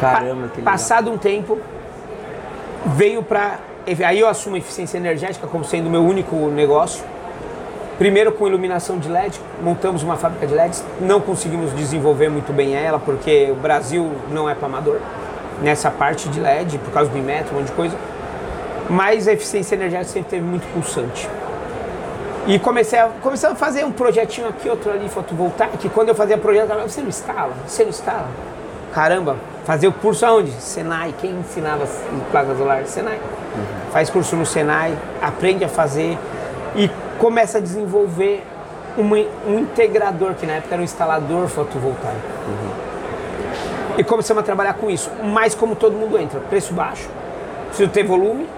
Caramba, 0.00 0.48
que 0.48 0.58
legal. 0.58 0.72
Passado 0.72 1.10
um 1.10 1.18
tempo, 1.18 1.58
veio 2.86 3.22
para. 3.22 3.58
Aí 4.06 4.20
eu 4.20 4.28
assumo 4.28 4.56
a 4.56 4.58
eficiência 4.58 4.96
energética 4.96 5.46
como 5.46 5.64
sendo 5.64 5.86
o 5.86 5.90
meu 5.90 6.02
único 6.02 6.36
negócio. 6.48 7.04
Primeiro 7.98 8.32
com 8.32 8.48
iluminação 8.48 8.98
de 8.98 9.08
LED, 9.08 9.40
montamos 9.62 10.02
uma 10.02 10.16
fábrica 10.16 10.48
de 10.48 10.52
LEDs, 10.52 10.84
não 11.00 11.20
conseguimos 11.20 11.72
desenvolver 11.76 12.28
muito 12.28 12.52
bem 12.52 12.74
ela, 12.74 12.98
porque 12.98 13.48
o 13.52 13.54
Brasil 13.54 14.10
não 14.32 14.50
é 14.50 14.54
para 14.54 14.66
amador 14.66 14.98
nessa 15.62 15.92
parte 15.92 16.28
de 16.28 16.40
LED, 16.40 16.78
por 16.78 16.92
causa 16.92 17.08
do 17.08 17.16
Inmetro, 17.16 17.54
um 17.54 17.58
monte 17.60 17.68
de 17.68 17.72
coisa. 17.72 17.96
Mas 18.90 19.28
a 19.28 19.32
eficiência 19.32 19.76
energética 19.76 20.10
sempre 20.10 20.30
teve 20.30 20.44
muito 20.44 20.66
pulsante. 20.72 21.28
E 22.48 22.58
comecei 22.58 22.98
a, 22.98 23.08
comecei 23.22 23.48
a 23.48 23.54
fazer 23.54 23.84
um 23.84 23.92
projetinho 23.92 24.48
aqui, 24.48 24.68
outro 24.68 24.90
ali, 24.90 25.08
fotovoltaico, 25.08 25.78
que 25.78 25.88
quando 25.88 26.08
eu 26.08 26.14
fazia 26.16 26.36
projeto, 26.36 26.64
eu 26.64 26.68
falava, 26.68 26.88
você 26.88 27.00
não 27.00 27.08
instala? 27.08 27.52
Você 27.66 27.84
não 27.84 27.90
instala? 27.90 28.28
Caramba, 28.94 29.36
fazer 29.64 29.88
o 29.88 29.92
curso 29.92 30.24
aonde? 30.24 30.52
Senai. 30.52 31.12
Quem 31.20 31.32
ensinava 31.32 31.84
placa 32.30 32.54
solar? 32.54 32.86
Senai. 32.86 33.16
Uhum. 33.16 33.90
Faz 33.90 34.08
curso 34.08 34.36
no 34.36 34.46
Senai, 34.46 34.96
aprende 35.20 35.64
a 35.64 35.68
fazer 35.68 36.16
e 36.76 36.88
começa 37.18 37.58
a 37.58 37.60
desenvolver 37.60 38.44
uma, 38.96 39.16
um 39.48 39.58
integrador, 39.58 40.34
que 40.34 40.46
na 40.46 40.54
época 40.54 40.74
era 40.74 40.80
um 40.80 40.84
instalador 40.84 41.48
fotovoltaico. 41.48 42.20
Uhum. 42.46 43.98
E 43.98 44.04
começamos 44.04 44.42
a 44.42 44.44
trabalhar 44.44 44.74
com 44.74 44.88
isso. 44.88 45.10
Mas 45.24 45.56
como 45.56 45.74
todo 45.74 45.96
mundo 45.96 46.16
entra, 46.16 46.38
preço 46.38 46.72
baixo, 46.72 47.08
preciso 47.66 47.90
ter 47.90 48.04
volume, 48.04 48.48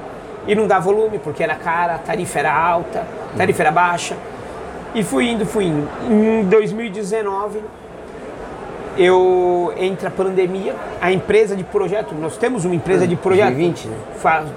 e 0.46 0.54
não 0.54 0.66
dá 0.66 0.78
volume 0.78 1.18
porque 1.18 1.42
era 1.42 1.54
cara, 1.54 1.94
a 1.94 1.98
tarifa 1.98 2.38
era 2.38 2.54
alta, 2.54 3.04
tarifa 3.38 3.62
era 3.62 3.70
baixa. 3.70 4.16
E 4.94 5.02
fui 5.02 5.30
indo, 5.30 5.46
fui 5.46 5.64
indo. 5.64 5.88
Em 6.10 6.44
2019, 6.44 7.60
eu 8.96 9.72
entra 9.76 10.08
a 10.08 10.10
pandemia, 10.10 10.74
a 11.00 11.12
empresa 11.12 11.54
de 11.54 11.64
projeto, 11.64 12.14
nós 12.14 12.36
temos 12.36 12.64
uma 12.64 12.74
empresa 12.74 13.06
de 13.06 13.16
projeto. 13.16 13.54
2020, 13.54 13.88
né? 13.88 13.96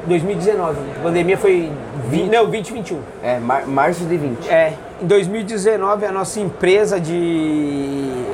2019. 0.06 0.78
A 1.00 1.04
pandemia 1.04 1.38
foi 1.38 1.72
20, 2.08 2.30
não, 2.30 2.46
2021. 2.50 3.00
É, 3.24 3.40
mar, 3.40 3.66
março 3.66 4.06
de 4.06 4.18
20. 4.18 4.50
É, 4.50 4.74
em 5.02 5.06
2019 5.06 6.06
a 6.06 6.12
nossa 6.12 6.40
empresa 6.40 7.00
de 7.00 8.26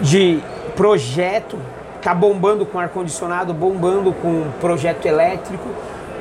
de 0.00 0.40
projeto 0.76 1.58
tá 2.00 2.14
bombando 2.14 2.64
com 2.64 2.78
ar 2.78 2.88
condicionado, 2.88 3.52
bombando 3.52 4.12
com 4.12 4.44
projeto 4.60 5.06
elétrico 5.06 5.68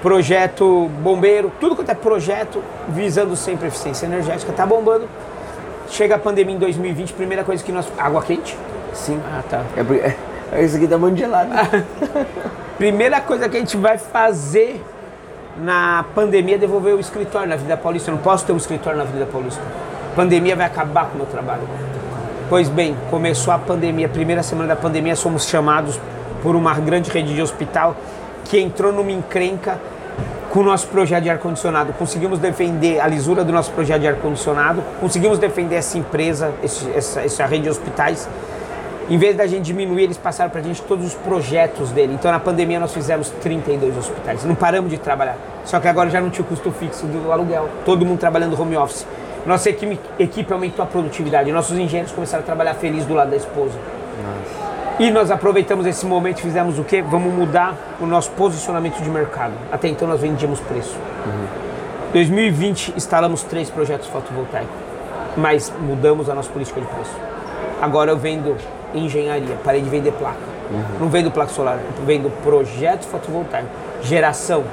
projeto 0.02 0.90
bombeiro, 1.02 1.52
tudo 1.60 1.76
quanto 1.76 1.90
é 1.90 1.96
projeto 1.96 2.64
visando 2.90 3.36
sempre 3.36 3.68
eficiência 3.68 4.06
energética, 4.06 4.52
tá 4.54 4.66
bombando. 4.66 5.08
Chega 5.90 6.16
a 6.16 6.20
pandemia 6.20 6.56
em 6.56 6.60
2020, 6.60 7.14
primeira 7.14 7.44
coisa 7.44 7.64
que 7.64 7.72
nós. 7.72 7.88
Água 7.98 8.22
quente? 8.22 8.58
Sim. 8.98 9.22
Ah, 9.32 9.44
tá. 9.48 9.64
É, 9.76 10.16
é, 10.60 10.64
isso 10.64 10.76
aqui 10.76 10.88
tá 10.88 10.98
muito 10.98 11.18
gelado. 11.18 11.52
primeira 12.78 13.22
coisa 13.22 13.48
que 13.48 13.56
a 13.56 13.60
gente 13.60 13.78
vai 13.78 13.98
fazer 13.98 14.84
na 15.58 16.06
pandemia 16.14 16.56
é 16.56 16.58
devolver 16.58 16.96
o 16.96 17.00
escritório 17.00 17.48
na 17.48 17.56
Vida 17.56 17.78
Paulista. 17.78 18.12
Eu 18.12 18.16
não 18.16 18.22
posso 18.22 18.46
ter 18.46 18.54
um 18.54 18.58
escritório 18.58 18.98
na 18.98 19.06
Vida 19.06 19.26
Paulista. 19.26 19.62
A 20.12 20.16
pandemia 20.16 20.56
vai 20.56 20.66
acabar 20.66 21.06
com 21.06 21.14
o 21.14 21.18
meu 21.18 21.26
trabalho. 21.28 21.62
Pois 22.50 22.70
bem, 22.70 22.96
começou 23.10 23.54
a 23.54 23.60
pandemia, 23.60 24.08
primeira 24.08 24.42
semana 24.42 24.70
da 24.70 24.76
pandemia, 24.76 25.16
somos 25.16 25.46
chamados 25.46 26.00
por 26.42 26.56
uma 26.56 26.74
grande 26.76 27.12
rede 27.12 27.34
de 27.34 27.42
hospital 27.42 27.96
que 28.46 28.60
entrou 28.60 28.94
numa 28.94 29.12
encrenca 29.12 29.80
com 30.50 30.62
o 30.62 30.64
nosso 30.64 30.88
projeto 30.88 31.24
de 31.24 31.30
ar-condicionado. 31.30 31.94
Conseguimos 31.94 32.40
defender 32.40 33.00
a 33.00 33.08
lisura 33.08 33.44
do 33.44 33.52
nosso 33.52 33.72
projeto 33.72 34.02
de 34.02 34.08
ar-condicionado, 34.08 34.82
conseguimos 35.00 35.38
defender 35.38 35.76
essa 35.76 35.98
empresa, 35.98 36.54
esse, 36.64 36.90
essa, 36.92 37.22
essa 37.22 37.46
rede 37.46 37.64
de 37.64 37.70
hospitais. 37.70 38.30
Em 39.10 39.18
vez 39.18 39.38
da 39.38 39.48
gente 39.48 39.64
diminuir, 39.64 40.04
eles 40.04 40.18
passaram 40.18 40.50
para 40.50 40.60
a 40.60 40.64
gente 40.64 40.82
todos 40.82 41.06
os 41.06 41.14
projetos 41.14 41.92
dele. 41.92 42.14
Então, 42.14 42.30
na 42.30 42.40
pandemia, 42.40 42.78
nós 42.78 42.94
fizemos 42.94 43.30
32 43.42 43.98
hospitais. 43.98 44.44
Não 44.44 44.54
paramos 44.54 44.92
de 44.92 44.98
trabalhar. 44.98 45.38
Só 45.64 45.80
que 45.80 45.88
agora 45.88 46.10
já 46.10 46.20
não 46.20 46.30
tinha 46.30 46.44
o 46.44 46.48
custo 46.48 46.72
fixo 46.72 47.06
do 47.06 47.32
aluguel. 47.32 47.70
Todo 47.86 48.06
mundo 48.06 48.20
trabalhando 48.20 48.60
home 48.62 48.76
office. 48.76 49.08
Nossa 49.46 49.70
equipe, 49.70 49.98
equipe 50.20 50.52
aumentou 50.52 50.84
a 50.84 50.86
produtividade. 50.86 51.50
Nossos 51.54 51.78
engenheiros 51.78 52.12
começaram 52.12 52.44
a 52.44 52.46
trabalhar 52.46 52.74
feliz 52.74 53.06
do 53.06 53.14
lado 53.14 53.30
da 53.30 53.38
esposa. 53.38 53.78
Nossa. 54.22 54.68
E 55.00 55.10
nós 55.10 55.32
aproveitamos 55.32 55.86
esse 55.86 56.06
momento 56.06 56.40
e 56.40 56.42
fizemos 56.42 56.78
o 56.78 56.84
quê? 56.84 57.02
Vamos 57.02 57.34
mudar 57.34 57.78
o 58.02 58.06
nosso 58.06 58.32
posicionamento 58.32 59.02
de 59.02 59.10
mercado. 59.10 59.54
Até 59.72 59.88
então 59.88 60.06
nós 60.06 60.20
vendíamos 60.20 60.60
preço. 60.60 60.98
Uhum. 61.26 61.46
2020 62.12 62.94
instalamos 62.98 63.44
três 63.44 63.70
projetos 63.70 64.08
fotovoltaicos, 64.08 64.76
mas 65.38 65.72
mudamos 65.80 66.30
a 66.30 66.34
nossa 66.34 66.50
política 66.50 66.82
de 66.82 66.88
preço. 66.88 67.16
Agora 67.82 68.12
eu 68.12 68.18
vendo 68.18 68.58
engenharia, 68.94 69.58
parei 69.64 69.82
de 69.82 69.90
vender 69.90 70.12
placa. 70.14 70.38
Uhum. 70.72 71.00
Não 71.02 71.10
vendo 71.10 71.32
placa 71.32 71.52
solar, 71.52 71.80
vendo 72.06 72.30
projeto 72.44 73.06
fotovoltaico. 73.06 73.70
Geração, 74.02 74.64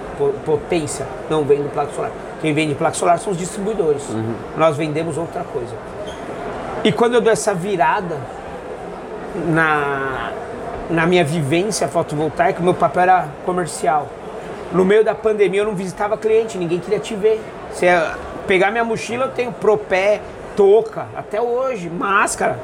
potência, 0.45 1.07
não 1.31 1.45
vendo 1.45 1.73
placa 1.73 1.93
solar. 1.93 2.11
Quem 2.41 2.53
vende 2.53 2.75
placa 2.75 2.95
solar 2.95 3.19
são 3.19 3.33
os 3.33 3.39
distribuidores. 3.39 4.09
Uhum. 4.11 4.35
Nós 4.57 4.77
vendemos 4.77 5.17
outra 5.17 5.43
coisa. 5.45 5.75
E 6.83 6.93
quando 6.93 7.15
eu 7.15 7.21
dou 7.21 7.33
essa 7.33 7.55
virada, 7.55 8.19
na, 9.47 10.31
na 10.91 11.07
minha 11.07 11.25
vivência 11.25 11.89
fotovoltaica, 11.89 12.63
meu 12.63 12.75
papel 12.75 13.03
era 13.03 13.29
comercial. 13.45 14.09
No 14.73 14.85
meio 14.85 15.05
da 15.05 15.15
pandemia 15.15 15.61
eu 15.61 15.65
não 15.65 15.75
visitava 15.75 16.17
cliente, 16.17 16.59
ninguém 16.59 16.79
queria 16.79 16.99
te 16.99 17.15
ver. 17.15 17.41
Você 17.73 17.87
pegar 18.47 18.71
minha 18.71 18.85
mochila, 18.85 19.27
eu 19.27 19.31
tenho 19.31 19.53
propé, 19.53 20.21
touca, 20.57 21.07
até 21.17 21.41
hoje, 21.41 21.89
máscara, 21.89 22.59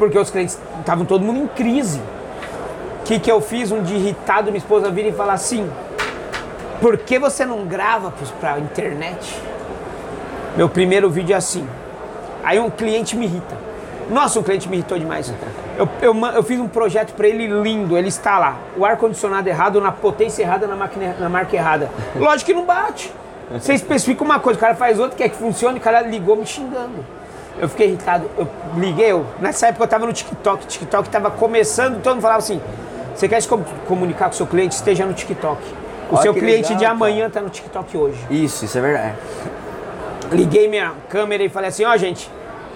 porque 0.00 0.18
os 0.18 0.30
clientes 0.30 0.58
estavam 0.80 1.04
todo 1.04 1.22
mundo 1.22 1.40
em 1.40 1.46
crise. 1.46 2.00
O 3.00 3.04
que, 3.04 3.20
que 3.20 3.30
eu 3.30 3.38
fiz? 3.42 3.70
Um 3.70 3.82
dia 3.82 3.98
irritado, 3.98 4.46
minha 4.46 4.56
esposa 4.56 4.90
vira 4.90 5.08
e 5.08 5.12
fala 5.12 5.34
assim: 5.34 5.70
por 6.80 6.96
que 6.96 7.18
você 7.18 7.44
não 7.44 7.66
grava 7.66 8.10
para 8.40 8.54
a 8.54 8.58
internet? 8.58 9.38
Meu 10.56 10.70
primeiro 10.70 11.10
vídeo 11.10 11.34
é 11.34 11.36
assim. 11.36 11.68
Aí 12.42 12.58
um 12.58 12.70
cliente 12.70 13.14
me 13.14 13.26
irrita. 13.26 13.54
Nossa, 14.08 14.40
um 14.40 14.42
cliente 14.42 14.68
me 14.70 14.78
irritou 14.78 14.98
demais. 14.98 15.32
Eu, 15.76 15.86
eu, 16.00 16.16
eu 16.34 16.42
fiz 16.42 16.58
um 16.58 16.66
projeto 16.66 17.12
para 17.12 17.28
ele 17.28 17.46
lindo, 17.46 17.96
ele 17.96 18.08
está 18.08 18.38
lá. 18.38 18.56
O 18.78 18.86
ar-condicionado 18.86 19.48
errado, 19.48 19.80
na 19.82 19.92
potência 19.92 20.42
errada, 20.42 20.66
na, 20.66 20.76
máquina, 20.76 21.14
na 21.20 21.28
marca 21.28 21.54
errada. 21.54 21.90
Lógico 22.16 22.46
que 22.46 22.54
não 22.54 22.64
bate. 22.64 23.12
Você 23.52 23.74
especifica 23.74 24.24
uma 24.24 24.40
coisa, 24.40 24.56
o 24.56 24.60
cara 24.60 24.74
faz 24.74 24.98
outra, 24.98 25.16
quer 25.16 25.28
que 25.28 25.36
funcione, 25.36 25.78
o 25.78 25.82
cara 25.82 26.00
ligou 26.00 26.36
me 26.36 26.46
xingando. 26.46 27.04
Eu 27.58 27.68
fiquei 27.68 27.88
irritado, 27.88 28.30
eu 28.38 28.48
liguei, 28.76 29.12
eu, 29.12 29.26
nessa 29.38 29.66
época 29.66 29.82
eu 29.82 29.86
estava 29.86 30.06
no 30.06 30.12
TikTok, 30.12 30.66
TikTok 30.66 31.08
estava 31.08 31.30
começando, 31.30 32.00
todo 32.02 32.14
mundo 32.14 32.22
falava 32.22 32.38
assim, 32.38 32.60
você 33.14 33.28
quer 33.28 33.40
se 33.42 33.48
comunicar 33.86 34.26
com 34.26 34.32
o 34.32 34.34
seu 34.34 34.46
cliente, 34.46 34.74
esteja 34.74 35.04
no 35.04 35.12
TikTok. 35.12 35.60
O 36.10 36.14
Olha 36.14 36.22
seu 36.22 36.32
cliente 36.32 36.68
legal, 36.68 36.78
de 36.78 36.84
amanhã 36.86 37.26
está 37.26 37.40
no 37.40 37.50
TikTok 37.50 37.96
hoje. 37.96 38.18
Isso, 38.30 38.64
isso 38.64 38.78
é 38.78 38.80
verdade. 38.80 39.14
Liguei 40.32 40.68
minha 40.68 40.92
câmera 41.08 41.42
e 41.42 41.48
falei 41.48 41.68
assim, 41.68 41.84
ó 41.84 41.92
oh, 41.92 41.96
gente, 41.96 42.30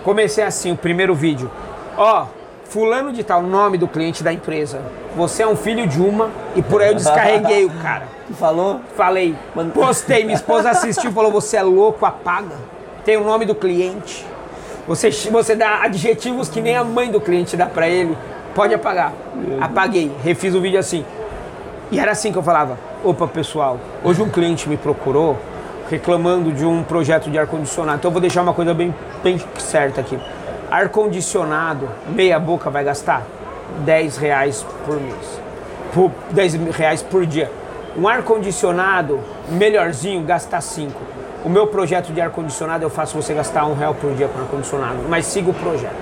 Comecei 0.05 0.45
assim 0.45 0.71
o 0.71 0.77
primeiro 0.77 1.15
vídeo. 1.15 1.51
Ó, 1.97 2.27
fulano 2.65 3.11
de 3.11 3.25
tal, 3.25 3.43
nome 3.43 3.79
do 3.79 3.89
cliente 3.89 4.23
da 4.23 4.31
empresa. 4.31 4.83
Você 5.17 5.43
é 5.43 5.47
um 5.47 5.57
filho 5.57 5.87
de 5.87 5.99
uma 5.99 6.31
e 6.55 6.63
por 6.63 6.83
aí 6.83 6.89
eu 6.89 6.95
descarreguei 6.95 7.65
o 7.65 7.71
cara. 7.81 8.13
Tu 8.29 8.35
falou? 8.35 8.81
Falei. 8.97 9.35
Postei, 9.73 10.25
minha 10.25 10.35
esposa 10.35 10.71
assistiu 10.71 11.11
e 11.11 11.13
falou: 11.13 11.31
"Você 11.33 11.57
é 11.57 11.63
louco, 11.63 12.05
apaga. 12.05 12.55
Tem 13.05 13.17
o 13.17 13.25
nome 13.25 13.47
do 13.47 13.55
cliente. 13.55 14.27
Você 14.87 15.11
você 15.31 15.55
dá 15.55 15.83
adjetivos 15.83 16.49
que 16.49 16.61
nem 16.61 16.77
a 16.77 16.85
mãe 16.85 17.11
do 17.11 17.21
cliente 17.21 17.57
dá 17.57 17.67
para 17.67 17.89
ele. 17.89 18.17
Pode 18.55 18.75
apagar." 18.75 19.13
Apaguei, 19.61 20.11
refiz 20.23 20.55
o 20.55 20.61
vídeo 20.61 20.79
assim. 20.79 21.05
E 21.91 21.99
era 21.99 22.13
assim 22.13 22.33
que 22.33 22.39
eu 22.39 22.43
falava: 22.43 22.79
"Opa, 23.03 23.27
pessoal, 23.27 23.79
hoje 24.03 24.23
um 24.23 24.29
cliente 24.29 24.69
me 24.69 24.77
procurou 24.77 25.39
reclamando 25.91 26.53
de 26.53 26.65
um 26.65 26.83
projeto 26.83 27.31
de 27.31 27.39
ar-condicionado. 27.39 27.99
Então 27.99 28.09
eu 28.09 28.13
vou 28.13 28.21
deixar 28.21 28.43
uma 28.43 28.55
coisa 28.55 28.73
bem, 28.75 28.95
bem 29.23 29.41
certa 29.59 30.01
aqui. 30.01 30.19
Ar-condicionado, 30.71 31.89
meia 32.09 32.39
boca 32.39 32.71
vai 32.71 32.85
gastar 32.85 33.23
10 33.85 34.17
reais 34.17 34.65
por 34.85 35.01
mês. 35.01 35.41
Por 35.93 36.11
10 36.31 36.55
reais 36.77 37.03
por 37.03 37.27
dia. 37.27 37.51
Um 37.97 38.09
ar-condicionado 38.09 39.21
melhorzinho 39.49 40.23
gasta 40.25 40.61
5. 40.61 41.01
O 41.45 41.49
meu 41.51 41.67
projeto 41.67 42.11
de 42.11 42.23
ar-condicionado 42.23 42.85
eu 42.85 42.89
faço 42.89 43.21
você 43.21 43.35
gastar 43.35 43.67
um 43.67 43.75
real 43.75 43.95
por 43.95 44.15
dia 44.15 44.27
com 44.29 44.41
ar-condicionado, 44.41 45.01
mas 45.09 45.27
siga 45.27 45.51
o 45.51 45.55
projeto. 45.55 45.95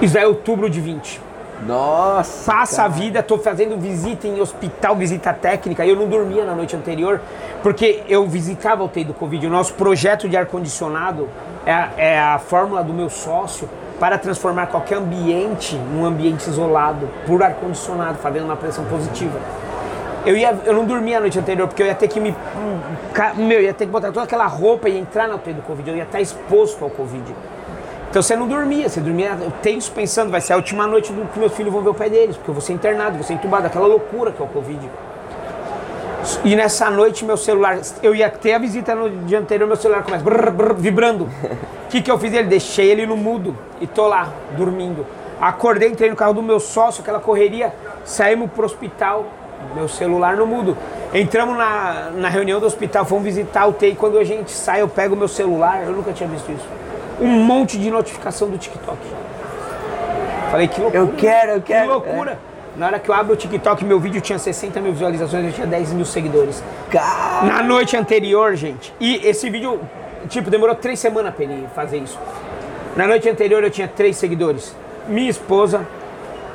Isso 0.00 0.16
é 0.16 0.24
outubro 0.24 0.70
de 0.70 0.80
20. 0.80 1.20
Nossa. 1.66 2.52
Passa 2.52 2.76
cara. 2.76 2.88
a 2.88 2.92
vida, 2.92 3.22
tô 3.24 3.38
fazendo 3.38 3.76
visita 3.76 4.28
em 4.28 4.40
hospital, 4.40 4.94
visita 4.94 5.32
técnica. 5.32 5.84
Eu 5.84 5.96
não 5.96 6.06
dormia 6.06 6.44
na 6.44 6.54
noite 6.54 6.76
anterior, 6.76 7.20
porque 7.60 8.04
eu 8.08 8.24
visitava 8.28 8.82
o 8.82 8.86
UTI 8.86 9.04
do 9.04 9.14
Covid. 9.14 9.46
O 9.46 9.50
nosso 9.50 9.74
projeto 9.74 10.28
de 10.28 10.36
ar-condicionado 10.36 11.28
é, 11.64 12.12
é 12.12 12.20
a 12.20 12.38
fórmula 12.38 12.84
do 12.84 12.92
meu 12.92 13.10
sócio 13.10 13.68
para 13.98 14.16
transformar 14.16 14.66
qualquer 14.66 14.98
ambiente 14.98 15.74
num 15.74 16.04
ambiente 16.04 16.46
isolado 16.46 17.08
por 17.26 17.42
ar-condicionado, 17.42 18.18
fazendo 18.18 18.44
uma 18.44 18.56
pressão 18.56 18.84
positiva. 18.84 19.40
Eu, 20.26 20.36
ia, 20.36 20.58
eu 20.64 20.74
não 20.74 20.84
dormia 20.84 21.18
a 21.18 21.20
noite 21.20 21.38
anterior, 21.38 21.68
porque 21.68 21.82
eu 21.82 21.86
ia 21.86 21.94
ter 21.94 22.08
que 22.08 22.18
me. 22.18 22.34
Meu, 23.36 23.62
ia 23.62 23.72
ter 23.72 23.86
que 23.86 23.92
botar 23.92 24.08
toda 24.08 24.22
aquela 24.22 24.46
roupa 24.46 24.88
e 24.88 24.98
entrar 24.98 25.28
na 25.28 25.36
UTI 25.36 25.52
do 25.52 25.62
Covid. 25.62 25.88
Eu 25.88 25.96
ia 25.96 26.02
estar 26.02 26.20
exposto 26.20 26.82
ao 26.82 26.90
Covid. 26.90 27.34
Então 28.10 28.22
você 28.22 28.34
não 28.34 28.48
dormia, 28.48 28.88
você 28.88 29.00
dormia 29.00 29.36
tenso 29.62 29.92
pensando, 29.92 30.30
vai 30.30 30.40
ser 30.40 30.54
a 30.54 30.56
última 30.56 30.86
noite 30.86 31.12
do 31.12 31.26
que 31.26 31.38
meus 31.38 31.52
filhos 31.52 31.72
vão 31.72 31.82
ver 31.82 31.90
o 31.90 31.94
pai 31.94 32.10
deles, 32.10 32.36
porque 32.36 32.50
eu 32.50 32.54
vou 32.54 32.62
ser 32.62 32.72
internado, 32.72 33.16
vou 33.16 33.22
ser 33.22 33.34
entubado, 33.34 33.66
aquela 33.66 33.86
loucura 33.86 34.32
que 34.32 34.40
é 34.40 34.44
o 34.44 34.48
Covid. 34.48 34.90
E 36.44 36.56
nessa 36.56 36.90
noite 36.90 37.24
meu 37.24 37.36
celular, 37.36 37.78
eu 38.02 38.14
ia 38.14 38.28
ter 38.30 38.54
a 38.54 38.58
visita 38.58 38.94
no 38.94 39.08
dia 39.26 39.38
anterior, 39.38 39.66
meu 39.66 39.76
celular 39.76 40.02
começa 40.02 40.24
brrr, 40.24 40.50
brrr, 40.50 40.74
vibrando. 40.74 41.24
O 41.86 41.88
que, 41.88 42.02
que 42.02 42.10
eu 42.10 42.18
fiz? 42.18 42.32
Ele 42.32 42.48
deixei 42.48 42.90
ele 42.90 43.06
no 43.06 43.16
mudo 43.16 43.56
e 43.80 43.86
tô 43.86 44.08
lá, 44.08 44.28
dormindo. 44.56 45.06
Acordei, 45.40 45.90
entrei 45.90 46.10
no 46.10 46.16
carro 46.16 46.34
do 46.34 46.42
meu 46.42 46.58
sócio, 46.58 47.02
aquela 47.02 47.20
correria, 47.20 47.72
saímos 48.04 48.50
pro 48.50 48.64
hospital, 48.64 49.26
meu 49.74 49.88
celular 49.88 50.36
no 50.36 50.46
mudo. 50.46 50.76
Entramos 51.12 51.56
na, 51.56 52.10
na 52.14 52.28
reunião 52.28 52.60
do 52.60 52.66
hospital, 52.66 53.04
fomos 53.04 53.24
visitar 53.24 53.66
o 53.66 53.72
TI. 53.72 53.94
Quando 53.94 54.18
a 54.18 54.24
gente 54.24 54.50
sai, 54.50 54.82
eu 54.82 54.88
pego 54.88 55.16
meu 55.16 55.28
celular, 55.28 55.84
eu 55.84 55.92
nunca 55.92 56.12
tinha 56.12 56.28
visto 56.28 56.50
isso. 56.50 56.66
Um 57.20 57.44
monte 57.44 57.78
de 57.78 57.90
notificação 57.90 58.48
do 58.48 58.58
TikTok. 58.58 58.98
Falei, 60.50 60.68
que 60.68 60.80
loucura. 60.80 61.02
Eu 61.02 61.12
quero, 61.16 61.52
eu 61.52 61.62
quero. 61.62 61.86
Que 61.86 61.92
loucura. 61.92 62.32
É. 62.52 62.56
Na 62.76 62.86
hora 62.86 62.98
que 62.98 63.08
eu 63.08 63.14
abro 63.14 63.32
o 63.32 63.36
TikTok, 63.36 63.84
meu 63.86 63.98
vídeo 63.98 64.20
tinha 64.20 64.38
60 64.38 64.80
mil 64.80 64.92
visualizações, 64.92 65.46
eu 65.46 65.52
tinha 65.52 65.66
10 65.66 65.94
mil 65.94 66.04
seguidores. 66.04 66.62
Caramba. 66.90 67.52
Na 67.52 67.62
noite 67.62 67.96
anterior, 67.96 68.54
gente. 68.54 68.92
E 69.00 69.26
esse 69.26 69.48
vídeo, 69.48 69.80
tipo, 70.28 70.50
demorou 70.50 70.74
três 70.74 70.98
semanas 70.98 71.34
pra 71.34 71.44
ele 71.44 71.66
fazer 71.74 71.98
isso. 71.98 72.18
Na 72.94 73.06
noite 73.06 73.28
anterior 73.28 73.64
eu 73.64 73.70
tinha 73.70 73.88
três 73.88 74.16
seguidores. 74.18 74.76
Minha 75.08 75.30
esposa, 75.30 75.86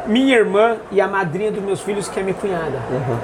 minha 0.06 0.36
irmã 0.36 0.78
e 0.92 1.00
a 1.00 1.08
madrinha 1.08 1.52
dos 1.52 1.64
meus 1.64 1.82
filhos, 1.82 2.08
que 2.08 2.20
é 2.20 2.24
minha 2.24 2.36
cunhada. 2.36 2.80
Uhum. 2.92 3.18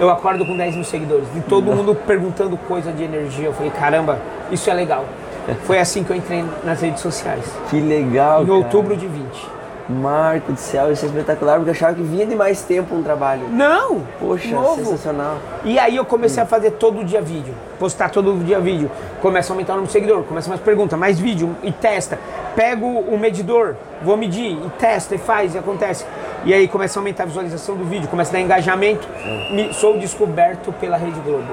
Eu 0.00 0.10
acordo 0.10 0.44
com 0.44 0.56
10 0.56 0.76
mil 0.76 0.84
seguidores. 0.84 1.26
E 1.36 1.40
todo 1.40 1.70
uhum. 1.70 1.76
mundo 1.76 1.94
perguntando 1.94 2.56
coisa 2.56 2.92
de 2.92 3.04
energia. 3.04 3.46
Eu 3.46 3.52
falei, 3.52 3.70
caramba, 3.70 4.18
isso 4.50 4.68
é 4.70 4.74
legal. 4.74 5.04
Foi 5.64 5.78
assim 5.78 6.02
que 6.02 6.10
eu 6.10 6.16
entrei 6.16 6.44
nas 6.64 6.80
redes 6.80 7.00
sociais. 7.00 7.44
Que 7.68 7.80
legal. 7.80 8.42
Em 8.42 8.46
cara. 8.46 8.58
outubro 8.58 8.96
de 8.96 9.06
20. 9.06 9.61
Marco 9.92 10.52
do 10.52 10.58
céu, 10.58 10.92
isso 10.92 11.04
é 11.04 11.08
espetacular, 11.08 11.56
porque 11.56 11.70
eu 11.70 11.74
achava 11.74 11.94
que 11.94 12.02
vinha 12.02 12.26
de 12.26 12.34
mais 12.34 12.62
tempo 12.62 12.94
um 12.94 13.02
trabalho. 13.02 13.48
Não! 13.50 14.02
Poxa, 14.18 14.48
novo. 14.48 14.76
sensacional. 14.76 15.38
E 15.64 15.78
aí 15.78 15.96
eu 15.96 16.04
comecei 16.04 16.42
hum. 16.42 16.44
a 16.44 16.46
fazer 16.46 16.72
todo 16.72 17.04
dia 17.04 17.20
vídeo, 17.20 17.54
postar 17.78 18.10
todo 18.10 18.32
dia 18.44 18.58
vídeo. 18.58 18.90
Começa 19.20 19.52
a 19.52 19.54
aumentar 19.54 19.74
o 19.74 19.76
número 19.76 19.86
de 19.88 19.92
seguidor, 19.92 20.22
começa 20.24 20.48
mais 20.48 20.60
pergunta, 20.60 20.96
mais 20.96 21.18
vídeo 21.18 21.54
e 21.62 21.70
testa. 21.70 22.18
Pego 22.56 22.86
o 22.86 23.18
medidor, 23.18 23.76
vou 24.02 24.16
medir 24.16 24.52
e 24.52 24.70
testa 24.78 25.14
e 25.14 25.18
faz 25.18 25.54
e 25.54 25.58
acontece. 25.58 26.04
E 26.44 26.52
aí 26.52 26.66
começa 26.66 26.98
a 26.98 27.00
aumentar 27.00 27.22
a 27.22 27.26
visualização 27.26 27.76
do 27.76 27.84
vídeo, 27.84 28.08
começa 28.08 28.30
a 28.30 28.34
dar 28.34 28.40
engajamento. 28.40 29.06
Hum. 29.24 29.54
Me, 29.54 29.74
sou 29.74 29.98
descoberto 29.98 30.72
pela 30.72 30.96
Rede 30.96 31.20
Globo. 31.20 31.48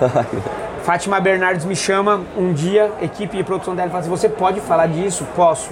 Fátima 0.82 1.18
Bernardes 1.18 1.64
me 1.64 1.74
chama 1.74 2.20
um 2.36 2.52
dia, 2.52 2.92
equipe 3.00 3.36
de 3.36 3.42
produção 3.42 3.74
dela, 3.74 3.88
fala 3.88 4.00
assim: 4.00 4.10
Você 4.10 4.28
pode 4.28 4.60
falar 4.60 4.86
disso? 4.86 5.26
Posso 5.34 5.70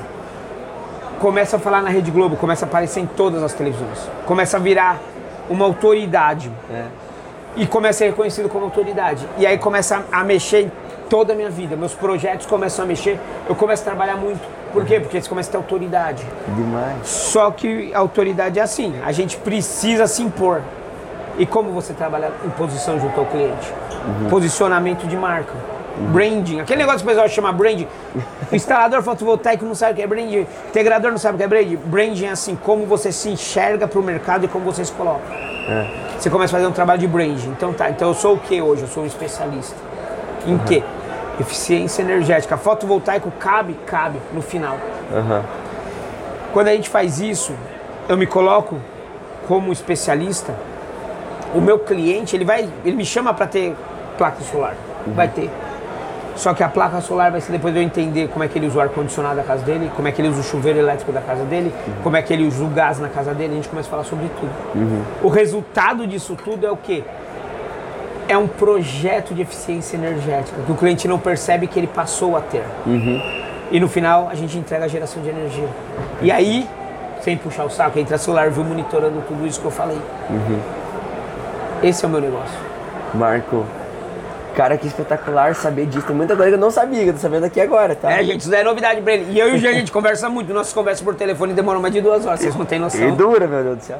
começa 1.22 1.56
a 1.56 1.60
falar 1.60 1.80
na 1.80 1.88
Rede 1.88 2.10
Globo, 2.10 2.36
começa 2.36 2.66
a 2.66 2.68
aparecer 2.68 2.98
em 2.98 3.06
todas 3.06 3.44
as 3.44 3.52
televisões, 3.52 4.10
começa 4.26 4.56
a 4.56 4.60
virar 4.60 4.98
uma 5.48 5.64
autoridade. 5.64 6.50
É. 6.68 6.86
E 7.54 7.66
começa 7.66 7.96
a 7.96 7.98
ser 7.98 8.06
reconhecido 8.06 8.48
como 8.48 8.64
autoridade. 8.64 9.28
E 9.36 9.46
aí 9.46 9.58
começa 9.58 10.04
a 10.10 10.24
mexer 10.24 10.62
em 10.62 10.72
toda 11.08 11.34
a 11.34 11.36
minha 11.36 11.50
vida. 11.50 11.76
Meus 11.76 11.92
projetos 11.94 12.46
começam 12.46 12.84
a 12.84 12.88
mexer, 12.88 13.20
eu 13.46 13.54
começo 13.54 13.82
a 13.82 13.84
trabalhar 13.84 14.16
muito. 14.16 14.40
Por 14.72 14.86
quê? 14.86 14.98
Porque 14.98 15.20
você 15.20 15.28
começa 15.28 15.50
a 15.50 15.52
ter 15.52 15.58
autoridade. 15.58 16.26
Demais. 16.56 17.06
Só 17.06 17.50
que 17.50 17.92
a 17.94 17.98
autoridade 17.98 18.58
é 18.58 18.62
assim, 18.62 18.94
a 19.04 19.12
gente 19.12 19.36
precisa 19.36 20.06
se 20.06 20.22
impor. 20.22 20.62
E 21.38 21.46
como 21.46 21.70
você 21.70 21.92
trabalha 21.92 22.32
em 22.44 22.50
posição 22.50 22.98
junto 22.98 23.20
ao 23.20 23.26
cliente? 23.26 23.72
Uhum. 24.22 24.28
Posicionamento 24.28 25.06
de 25.06 25.16
marca. 25.16 25.52
Branding, 26.10 26.60
aquele 26.60 26.80
negócio 26.80 27.00
que 27.00 27.04
o 27.04 27.08
pessoal 27.08 27.28
chama 27.28 27.52
branding. 27.52 27.86
O 28.50 28.54
instalador 28.54 29.02
fotovoltaico 29.02 29.64
não 29.64 29.74
sabe 29.74 29.92
o 29.92 29.96
que 29.96 30.02
é 30.02 30.06
branding, 30.06 30.38
o 30.38 30.46
integrador 30.68 31.10
não 31.10 31.18
sabe 31.18 31.34
o 31.34 31.38
que 31.38 31.44
é 31.44 31.48
branding. 31.48 31.76
Branding 31.76 32.26
é 32.26 32.30
assim, 32.30 32.56
como 32.56 32.86
você 32.86 33.12
se 33.12 33.28
enxerga 33.28 33.86
para 33.86 33.98
o 33.98 34.02
mercado 34.02 34.44
e 34.44 34.48
como 34.48 34.64
você 34.64 34.84
se 34.84 34.92
coloca. 34.92 35.22
É. 35.32 35.86
Você 36.18 36.30
começa 36.30 36.54
a 36.54 36.58
fazer 36.58 36.68
um 36.68 36.72
trabalho 36.72 37.00
de 37.00 37.06
branding. 37.06 37.48
Então 37.50 37.72
tá, 37.72 37.90
então 37.90 38.08
eu 38.08 38.14
sou 38.14 38.34
o 38.34 38.38
que 38.38 38.60
hoje? 38.60 38.82
Eu 38.82 38.88
sou 38.88 39.02
um 39.02 39.06
especialista. 39.06 39.76
Em 40.46 40.52
uhum. 40.52 40.58
quê? 40.60 40.82
Eficiência 41.40 42.02
energética. 42.02 42.56
Fotovoltaico 42.56 43.30
cabe? 43.38 43.74
Cabe 43.86 44.18
no 44.32 44.42
final. 44.42 44.76
Uhum. 45.10 45.42
Quando 46.52 46.68
a 46.68 46.72
gente 46.72 46.90
faz 46.90 47.20
isso, 47.20 47.54
eu 48.08 48.16
me 48.16 48.26
coloco 48.26 48.76
como 49.46 49.72
especialista. 49.72 50.54
O 51.54 51.60
meu 51.60 51.78
cliente, 51.78 52.36
ele 52.36 52.44
vai, 52.44 52.68
ele 52.84 52.96
me 52.96 53.04
chama 53.04 53.32
para 53.34 53.46
ter 53.46 53.74
placa 54.16 54.42
solar. 54.42 54.74
Uhum. 55.06 55.14
Vai 55.14 55.28
ter. 55.28 55.50
Só 56.34 56.54
que 56.54 56.62
a 56.62 56.68
placa 56.68 57.00
solar 57.00 57.30
vai 57.30 57.40
ser 57.40 57.52
depois 57.52 57.74
de 57.74 57.80
eu 57.80 57.84
entender 57.84 58.28
como 58.28 58.42
é 58.42 58.48
que 58.48 58.58
ele 58.58 58.66
usa 58.66 58.78
o 58.78 58.80
ar-condicionado 58.80 59.36
da 59.36 59.42
casa 59.42 59.62
dele, 59.64 59.90
como 59.94 60.08
é 60.08 60.12
que 60.12 60.20
ele 60.20 60.28
usa 60.28 60.40
o 60.40 60.42
chuveiro 60.42 60.78
elétrico 60.78 61.12
da 61.12 61.20
casa 61.20 61.44
dele, 61.44 61.72
uhum. 61.86 61.94
como 62.02 62.16
é 62.16 62.22
que 62.22 62.32
ele 62.32 62.46
usa 62.46 62.64
o 62.64 62.68
gás 62.68 62.98
na 62.98 63.08
casa 63.08 63.34
dele, 63.34 63.52
a 63.52 63.56
gente 63.56 63.68
começa 63.68 63.88
a 63.88 63.90
falar 63.90 64.04
sobre 64.04 64.30
tudo. 64.40 64.50
Uhum. 64.74 65.02
O 65.22 65.28
resultado 65.28 66.06
disso 66.06 66.36
tudo 66.42 66.66
é 66.66 66.70
o 66.70 66.76
quê? 66.76 67.04
É 68.28 68.38
um 68.38 68.48
projeto 68.48 69.34
de 69.34 69.42
eficiência 69.42 69.96
energética 69.96 70.56
que 70.64 70.72
o 70.72 70.74
cliente 70.74 71.06
não 71.06 71.18
percebe 71.18 71.66
que 71.66 71.78
ele 71.78 71.88
passou 71.88 72.36
a 72.36 72.40
ter. 72.40 72.64
Uhum. 72.86 73.20
E 73.70 73.80
no 73.80 73.88
final 73.88 74.28
a 74.30 74.34
gente 74.34 74.56
entrega 74.56 74.84
a 74.84 74.88
geração 74.88 75.22
de 75.22 75.28
energia. 75.28 75.68
E 76.20 76.30
aí, 76.30 76.68
sem 77.20 77.36
puxar 77.36 77.64
o 77.64 77.70
saco, 77.70 77.98
entra 77.98 78.16
Solar 78.18 78.50
View 78.50 78.64
monitorando 78.64 79.22
tudo 79.28 79.46
isso 79.46 79.60
que 79.60 79.66
eu 79.66 79.70
falei. 79.70 79.98
Uhum. 80.30 80.58
Esse 81.82 82.04
é 82.04 82.08
o 82.08 82.10
meu 82.10 82.20
negócio. 82.20 82.56
Marco, 83.14 83.66
Cara, 84.54 84.76
que 84.76 84.86
espetacular 84.86 85.54
saber 85.54 85.86
disso. 85.86 86.06
Tem 86.06 86.14
muita 86.14 86.36
coisa 86.36 86.50
que 86.50 86.56
eu 86.56 86.60
não 86.60 86.70
sabia, 86.70 87.02
que 87.04 87.08
eu 87.08 87.14
tô 87.14 87.18
sabendo 87.20 87.46
aqui 87.46 87.58
agora, 87.58 87.94
tá? 87.94 88.12
É, 88.12 88.22
gente, 88.22 88.42
isso 88.42 88.54
é 88.54 88.62
novidade 88.62 89.00
pra 89.00 89.14
ele. 89.14 89.32
E 89.32 89.38
eu 89.38 89.48
e 89.48 89.54
o 89.54 89.58
Jean, 89.58 89.70
a 89.70 89.74
gente 89.74 89.90
conversa 89.90 90.28
muito. 90.28 90.52
Nossas 90.52 90.74
conversas 90.74 91.02
por 91.02 91.14
telefone 91.14 91.54
demoram 91.54 91.80
mais 91.80 91.94
de 91.94 92.02
duas 92.02 92.26
horas, 92.26 92.40
vocês 92.40 92.54
não 92.54 92.66
têm 92.66 92.78
noção. 92.78 93.08
E 93.08 93.12
dura, 93.12 93.46
meu 93.46 93.62
Deus 93.62 93.78
do 93.78 93.84
céu. 93.84 93.98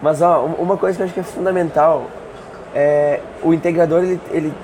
Mas, 0.00 0.22
ó, 0.22 0.44
uma 0.58 0.78
coisa 0.78 0.96
que 0.96 1.02
eu 1.02 1.04
acho 1.04 1.14
que 1.14 1.20
é 1.20 1.22
fundamental 1.22 2.06
é 2.74 3.20
o 3.42 3.52
integrador, 3.52 4.02
ele, 4.02 4.20
ele 4.30 4.54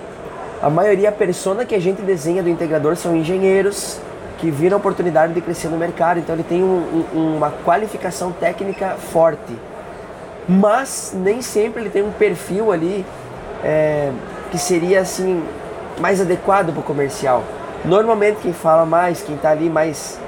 a 0.62 0.70
maioria, 0.70 1.10
a 1.10 1.12
persona 1.12 1.64
que 1.66 1.74
a 1.74 1.80
gente 1.80 2.00
desenha 2.00 2.42
do 2.42 2.48
integrador 2.48 2.96
são 2.96 3.14
engenheiros 3.14 4.00
que 4.38 4.50
viram 4.50 4.76
a 4.76 4.78
oportunidade 4.78 5.34
de 5.34 5.42
crescer 5.42 5.68
no 5.68 5.76
mercado. 5.76 6.20
Então, 6.20 6.34
ele 6.34 6.42
tem 6.44 6.62
um, 6.62 7.04
um, 7.14 7.36
uma 7.36 7.50
qualificação 7.66 8.32
técnica 8.32 8.96
forte. 9.12 9.54
Mas, 10.48 11.12
nem 11.14 11.42
sempre 11.42 11.82
ele 11.82 11.90
tem 11.90 12.02
um 12.02 12.12
perfil 12.12 12.72
ali... 12.72 13.04
É, 13.62 14.10
que 14.50 14.58
seria 14.58 15.00
assim 15.00 15.42
mais 16.00 16.20
adequado 16.20 16.72
para 16.72 16.80
o 16.80 16.82
comercial. 16.82 17.42
Normalmente 17.84 18.38
quem 18.42 18.52
fala 18.52 18.84
mais, 18.84 19.22
quem 19.22 19.36
está 19.36 19.50
ali 19.50 19.70
mais, 19.70 20.18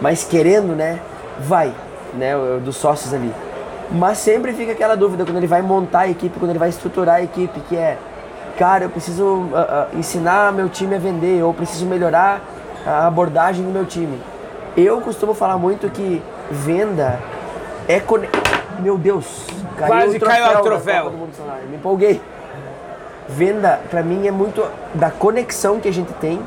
mais 0.00 0.24
querendo, 0.24 0.74
né, 0.74 0.98
vai, 1.38 1.72
né, 2.14 2.32
dos 2.62 2.76
sócios 2.76 3.12
ali. 3.12 3.32
Mas 3.90 4.18
sempre 4.18 4.52
fica 4.52 4.72
aquela 4.72 4.96
dúvida 4.96 5.24
quando 5.24 5.36
ele 5.36 5.46
vai 5.46 5.62
montar 5.62 6.00
a 6.00 6.08
equipe, 6.08 6.38
quando 6.38 6.50
ele 6.50 6.58
vai 6.58 6.68
estruturar 6.68 7.16
a 7.16 7.22
equipe, 7.22 7.60
que 7.68 7.76
é, 7.76 7.96
cara, 8.58 8.84
eu 8.84 8.90
preciso 8.90 9.24
uh, 9.24 9.44
uh, 9.94 9.98
ensinar 9.98 10.52
meu 10.52 10.68
time 10.68 10.96
a 10.96 10.98
vender, 10.98 11.42
ou 11.42 11.54
preciso 11.54 11.86
melhorar 11.86 12.40
a 12.84 13.06
abordagem 13.06 13.64
do 13.64 13.70
meu 13.70 13.84
time. 13.84 14.20
Eu 14.76 15.00
costumo 15.00 15.34
falar 15.34 15.56
muito 15.56 15.88
que 15.88 16.22
venda 16.50 17.18
é 17.88 18.00
con... 18.00 18.18
meu 18.80 18.98
Deus, 18.98 19.46
caiu 19.76 19.88
quase 19.88 20.16
o 20.16 20.20
troféu 20.20 20.44
caiu 20.44 20.58
o 20.58 20.62
troféu. 20.62 21.12
Me 21.70 21.76
empolguei. 21.76 22.20
Venda, 23.28 23.80
para 23.90 24.02
mim, 24.02 24.26
é 24.26 24.30
muito 24.30 24.64
da 24.94 25.10
conexão 25.10 25.80
que 25.80 25.88
a 25.88 25.92
gente 25.92 26.12
tem 26.14 26.40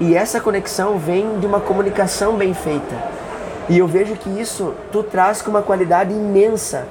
e 0.00 0.16
essa 0.16 0.40
conexão 0.40 0.98
vem 0.98 1.38
de 1.38 1.46
uma 1.46 1.60
comunicação 1.60 2.34
bem 2.36 2.54
feita. 2.54 2.96
E 3.68 3.78
eu 3.78 3.86
vejo 3.86 4.16
que 4.16 4.28
isso 4.28 4.74
tu 4.90 5.02
traz 5.02 5.40
com 5.40 5.50
uma 5.50 5.62
qualidade 5.62 6.12
imensa, 6.12 6.86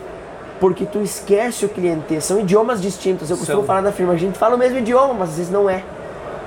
porque 0.60 0.86
tu 0.86 1.02
esquece 1.02 1.66
o 1.66 1.70
cliente. 1.70 2.22
São 2.22 2.40
idiomas 2.40 2.82
distintos. 2.82 3.30
Eu 3.30 3.38
costumo 3.38 3.60
São. 3.60 3.68
falar 3.68 3.82
na 3.82 3.92
firma, 3.92 4.14
a 4.14 4.18
gente 4.18 4.38
fala 4.38 4.56
o 4.56 4.58
mesmo 4.58 4.78
idioma, 4.78 5.14
mas 5.14 5.30
às 5.30 5.38
vezes 5.38 5.52
não 5.52 5.70
é. 5.70 5.84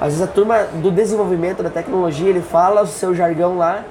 Às 0.01 0.15
vezes 0.15 0.23
a 0.23 0.27
turma 0.27 0.65
do 0.75 0.91
desenvolvimento 0.91 1.63
da 1.63 1.71
tecnologia, 1.71 2.31
ele 2.31 2.41
fala 2.41 2.83
o 2.83 2.87
seu 2.87 3.15
jargão 3.15 3.59
lá, 3.59 3.85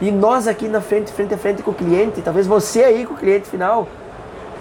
e 0.00 0.10
nós 0.10 0.46
aqui 0.46 0.68
na 0.68 0.80
frente, 0.80 1.10
frente 1.12 1.34
a 1.34 1.38
frente 1.38 1.62
com 1.62 1.70
o 1.70 1.74
cliente, 1.74 2.20
talvez 2.20 2.46
você 2.46 2.84
aí 2.84 3.06
com 3.06 3.14
o 3.14 3.16
cliente 3.16 3.48
final, 3.48 3.88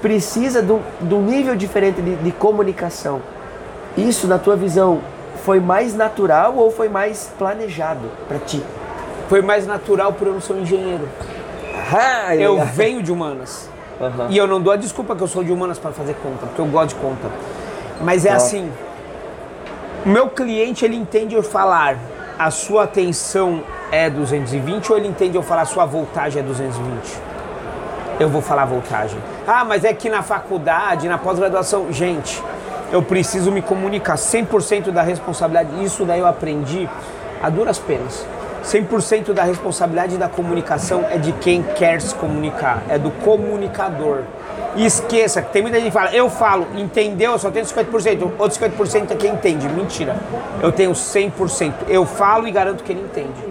precisa 0.01 0.61
de 0.61 1.13
um 1.13 1.21
nível 1.21 1.55
diferente 1.55 2.01
de, 2.01 2.15
de 2.15 2.31
comunicação. 2.31 3.21
Isso, 3.97 4.27
na 4.27 4.37
tua 4.37 4.55
visão, 4.55 5.01
foi 5.43 5.59
mais 5.59 5.95
natural 5.95 6.55
ou 6.55 6.69
foi 6.69 6.87
mais 6.87 7.31
planejado 7.37 8.11
para 8.27 8.37
ti? 8.37 8.63
Foi 9.27 9.41
mais 9.41 9.65
natural 9.65 10.13
por 10.13 10.27
eu 10.27 10.33
não 10.33 10.41
ser 10.41 10.53
um 10.53 10.61
engenheiro. 10.61 11.07
Ah, 11.91 12.35
eu 12.35 12.63
venho 12.65 13.01
de 13.01 13.11
humanas. 13.11 13.69
Uhum. 13.99 14.27
E 14.29 14.37
eu 14.37 14.45
não 14.45 14.61
dou 14.61 14.71
a 14.71 14.75
desculpa 14.75 15.15
que 15.15 15.23
eu 15.23 15.27
sou 15.27 15.43
de 15.43 15.51
humanas 15.51 15.79
para 15.79 15.91
fazer 15.91 16.15
conta, 16.15 16.45
porque 16.45 16.61
eu 16.61 16.65
gosto 16.67 16.89
de 16.89 16.95
conta. 16.95 17.29
Mas 18.01 18.25
é 18.25 18.31
assim, 18.31 18.71
o 20.05 20.09
meu 20.09 20.29
cliente 20.29 20.85
ele 20.85 20.95
entende 20.95 21.33
eu 21.33 21.41
falar 21.41 21.97
a 22.37 22.51
sua 22.51 22.83
atenção 22.83 23.63
é 23.91 24.09
220 24.09 24.91
ou 24.91 24.97
ele 24.97 25.07
entende 25.07 25.35
eu 25.35 25.41
falar 25.41 25.63
a 25.63 25.65
sua 25.65 25.85
voltagem 25.85 26.41
é 26.41 26.45
220? 26.45 27.19
Eu 28.19 28.29
vou 28.29 28.41
falar 28.41 28.65
voltagem. 28.65 29.19
Ah, 29.47 29.63
mas 29.63 29.83
é 29.83 29.93
que 29.93 30.09
na 30.09 30.21
faculdade, 30.21 31.07
na 31.07 31.17
pós-graduação, 31.17 31.91
gente, 31.91 32.43
eu 32.91 33.01
preciso 33.01 33.51
me 33.51 33.61
comunicar 33.61 34.15
100% 34.15 34.91
da 34.91 35.01
responsabilidade. 35.01 35.83
Isso 35.83 36.05
daí 36.05 36.19
eu 36.19 36.27
aprendi 36.27 36.89
a 37.41 37.49
duras 37.49 37.77
penas. 37.77 38.25
100% 38.63 39.33
da 39.33 39.43
responsabilidade 39.43 40.17
da 40.17 40.27
comunicação 40.27 41.05
é 41.09 41.17
de 41.17 41.31
quem 41.33 41.63
quer 41.63 42.01
se 42.01 42.13
comunicar, 42.15 42.83
é 42.89 42.97
do 42.97 43.11
comunicador. 43.11 44.23
E 44.75 44.85
esqueça, 44.85 45.41
tem 45.41 45.61
muita 45.61 45.77
gente 45.77 45.87
que 45.87 45.93
fala, 45.93 46.11
eu 46.13 46.29
falo, 46.29 46.67
entendeu, 46.75 47.31
eu 47.31 47.39
só 47.39 47.49
tenho 47.49 47.65
50%, 47.65 48.31
outro 48.37 48.59
50% 48.59 49.11
é 49.11 49.15
quem 49.15 49.33
entende. 49.33 49.67
Mentira, 49.69 50.17
eu 50.61 50.71
tenho 50.71 50.91
100%. 50.91 51.73
Eu 51.87 52.05
falo 52.05 52.47
e 52.47 52.51
garanto 52.51 52.83
que 52.83 52.91
ele 52.91 53.01
entende. 53.01 53.41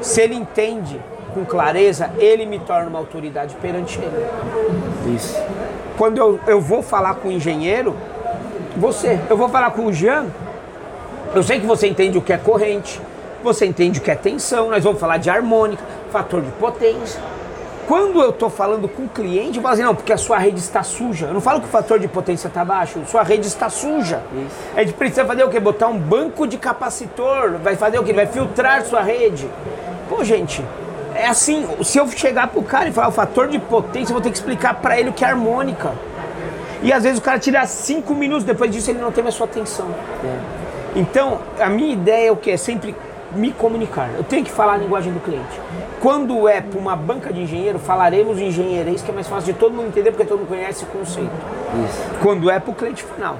Se 0.00 0.22
ele 0.22 0.34
entende 0.34 1.00
com 1.34 1.44
clareza, 1.44 2.10
ele 2.18 2.46
me 2.46 2.58
torna 2.58 2.88
uma 2.88 2.98
autoridade 2.98 3.54
perante 3.56 3.98
ele. 4.00 4.26
Isso. 5.14 5.40
Quando 5.96 6.18
eu, 6.18 6.40
eu 6.46 6.60
vou 6.60 6.82
falar 6.82 7.14
com 7.16 7.28
o 7.28 7.32
engenheiro, 7.32 7.94
você, 8.76 9.18
eu 9.28 9.36
vou 9.36 9.48
falar 9.48 9.70
com 9.72 9.86
o 9.86 9.92
Jean, 9.92 10.26
eu 11.34 11.42
sei 11.42 11.60
que 11.60 11.66
você 11.66 11.86
entende 11.86 12.18
o 12.18 12.22
que 12.22 12.32
é 12.32 12.36
corrente, 12.36 13.00
você 13.42 13.66
entende 13.66 13.98
o 13.98 14.02
que 14.02 14.10
é 14.10 14.14
tensão, 14.14 14.70
nós 14.70 14.84
vamos 14.84 15.00
falar 15.00 15.16
de 15.16 15.30
harmônica, 15.30 15.82
fator 16.10 16.40
de 16.42 16.50
potência. 16.52 17.20
Quando 17.86 18.22
eu 18.22 18.30
estou 18.30 18.48
falando 18.48 18.88
com 18.88 19.04
o 19.04 19.08
cliente, 19.08 19.56
eu 19.56 19.62
falo 19.62 19.74
assim, 19.74 19.82
não, 19.82 19.94
porque 19.94 20.12
a 20.12 20.16
sua 20.16 20.38
rede 20.38 20.60
está 20.60 20.82
suja. 20.84 21.26
Eu 21.26 21.34
não 21.34 21.40
falo 21.40 21.60
que 21.60 21.66
o 21.66 21.68
fator 21.68 21.98
de 21.98 22.06
potência 22.06 22.46
está 22.46 22.64
baixo, 22.64 23.00
sua 23.06 23.22
rede 23.22 23.46
está 23.46 23.68
suja. 23.68 24.22
Isso. 24.32 24.56
A 24.76 24.80
gente 24.80 24.92
precisa 24.94 25.24
fazer 25.24 25.42
o 25.42 25.48
quê? 25.48 25.58
Botar 25.58 25.88
um 25.88 25.98
banco 25.98 26.46
de 26.46 26.56
capacitor, 26.56 27.58
vai 27.58 27.74
fazer 27.74 27.98
o 27.98 28.04
quê? 28.04 28.12
Vai 28.12 28.26
filtrar 28.26 28.84
sua 28.84 29.02
rede. 29.02 29.50
Pô, 30.08 30.22
gente, 30.22 30.64
é 31.14 31.26
assim, 31.26 31.66
se 31.82 31.98
eu 31.98 32.08
chegar 32.08 32.46
pro 32.48 32.62
cara 32.62 32.88
e 32.88 32.92
falar 32.92 33.08
o 33.08 33.12
fator 33.12 33.48
de 33.48 33.58
potência, 33.58 34.12
eu 34.12 34.14
vou 34.14 34.22
ter 34.22 34.30
que 34.30 34.36
explicar 34.36 34.74
para 34.74 34.98
ele 34.98 35.10
o 35.10 35.12
que 35.12 35.24
é 35.24 35.28
harmônica. 35.28 35.90
E 36.82 36.92
às 36.92 37.04
vezes 37.04 37.18
o 37.18 37.22
cara 37.22 37.38
tira 37.38 37.64
cinco 37.66 38.14
minutos, 38.14 38.44
depois 38.44 38.70
disso 38.70 38.90
ele 38.90 39.00
não 39.00 39.12
teve 39.12 39.28
a 39.28 39.32
sua 39.32 39.46
atenção. 39.46 39.86
É. 40.24 40.98
Então, 40.98 41.38
a 41.58 41.68
minha 41.68 41.92
ideia 41.92 42.28
é 42.28 42.32
o 42.32 42.36
que? 42.36 42.50
É 42.50 42.56
sempre 42.56 42.94
me 43.34 43.52
comunicar. 43.52 44.10
Eu 44.16 44.24
tenho 44.24 44.44
que 44.44 44.50
falar 44.50 44.74
a 44.74 44.76
linguagem 44.76 45.12
do 45.12 45.20
cliente. 45.20 45.60
Quando 46.00 46.48
é 46.48 46.60
para 46.60 46.78
uma 46.78 46.96
banca 46.96 47.32
de 47.32 47.40
engenheiro, 47.40 47.78
falaremos 47.78 48.38
engenheirês, 48.40 49.00
que 49.00 49.10
é 49.10 49.14
mais 49.14 49.28
fácil 49.28 49.52
de 49.52 49.58
todo 49.58 49.72
mundo 49.72 49.88
entender, 49.88 50.10
porque 50.10 50.24
todo 50.24 50.40
mundo 50.40 50.48
conhece 50.48 50.84
o 50.84 50.86
conceito. 50.88 51.30
Isso. 51.86 52.02
Quando 52.20 52.50
é 52.50 52.58
para 52.58 52.70
o 52.70 52.74
cliente 52.74 53.04
final 53.04 53.38